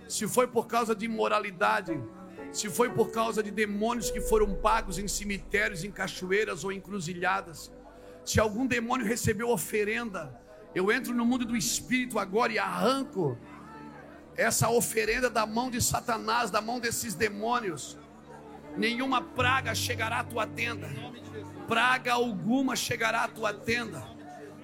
[0.09, 2.01] se foi por causa de imoralidade,
[2.57, 7.71] se foi por causa de demônios que foram pagos em cemitérios, em cachoeiras ou encruzilhadas,
[8.25, 10.35] se algum demônio recebeu oferenda,
[10.75, 13.37] eu entro no mundo do espírito agora e arranco
[14.35, 17.99] essa oferenda da mão de Satanás, da mão desses demônios.
[18.75, 20.89] Nenhuma praga chegará à tua tenda,
[21.69, 24.17] praga alguma chegará à tua tenda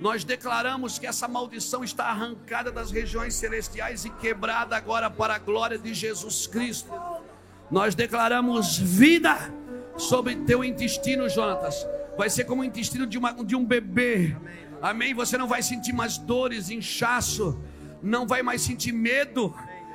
[0.02, 5.39] nós declaramos que essa maldição está arrancada das regiões celestiais e quebrada agora para a
[5.39, 6.90] glória de Jesus Cristo.
[7.70, 9.52] Nós declaramos vida
[9.97, 11.86] sobre teu intestino, Jonatas.
[12.16, 14.36] Vai ser como o intestino de, uma, de um bebê.
[14.80, 15.14] Amém.
[15.14, 17.59] Você não vai sentir mais dores, inchaço,
[18.02, 19.55] não vai mais sentir medo.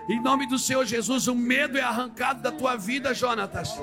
[0.10, 3.78] Em nome do Senhor Jesus, o medo é arrancado da tua vida, Jonatas.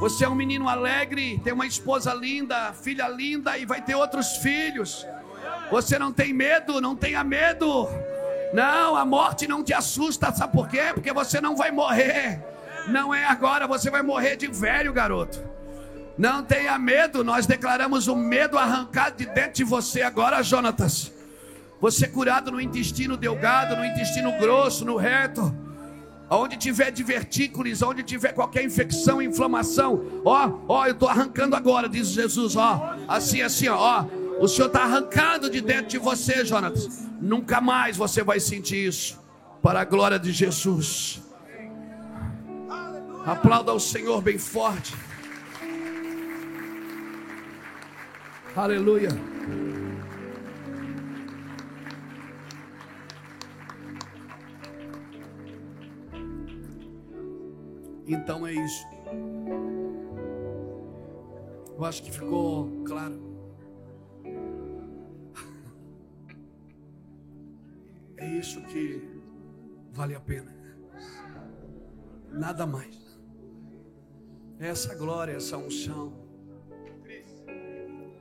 [0.00, 4.36] Você é um menino alegre, tem uma esposa linda, filha linda e vai ter outros
[4.38, 5.06] filhos.
[5.70, 7.88] Você não tem medo, não tenha medo.
[8.52, 10.90] Não, a morte não te assusta, sabe por quê?
[10.92, 12.51] Porque você não vai morrer.
[12.88, 15.42] Não é agora, você vai morrer de velho, garoto.
[16.18, 21.12] Não tenha medo, nós declaramos o medo arrancado de dentro de você agora, Jonatas.
[21.80, 25.54] Você curado no intestino delgado, no intestino grosso, no reto.
[26.30, 32.08] Onde tiver divertículos, onde tiver qualquer infecção, inflamação, ó, ó, eu estou arrancando agora, diz
[32.08, 34.06] Jesus, ó, assim, assim, ó,
[34.40, 37.06] o Senhor está arrancando de dentro de você, Jonas.
[37.20, 39.20] Nunca mais você vai sentir isso.
[39.62, 41.22] Para a glória de Jesus.
[43.24, 44.94] Aplauda ao Senhor bem forte.
[48.54, 49.08] Aleluia.
[58.06, 58.84] Então é isso.
[61.76, 63.20] Eu acho que ficou claro.
[68.16, 69.02] É isso que
[69.92, 70.54] vale a pena.
[72.30, 73.01] Nada mais.
[74.62, 76.22] Essa glória, essa unção.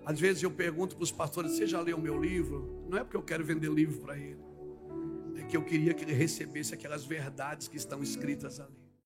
[0.03, 2.83] Às vezes eu pergunto para os pastores: Você já leu o meu livro?
[2.89, 4.39] Não é porque eu quero vender livro para ele,
[5.37, 8.80] é que eu queria que ele recebesse aquelas verdades que estão escritas ali.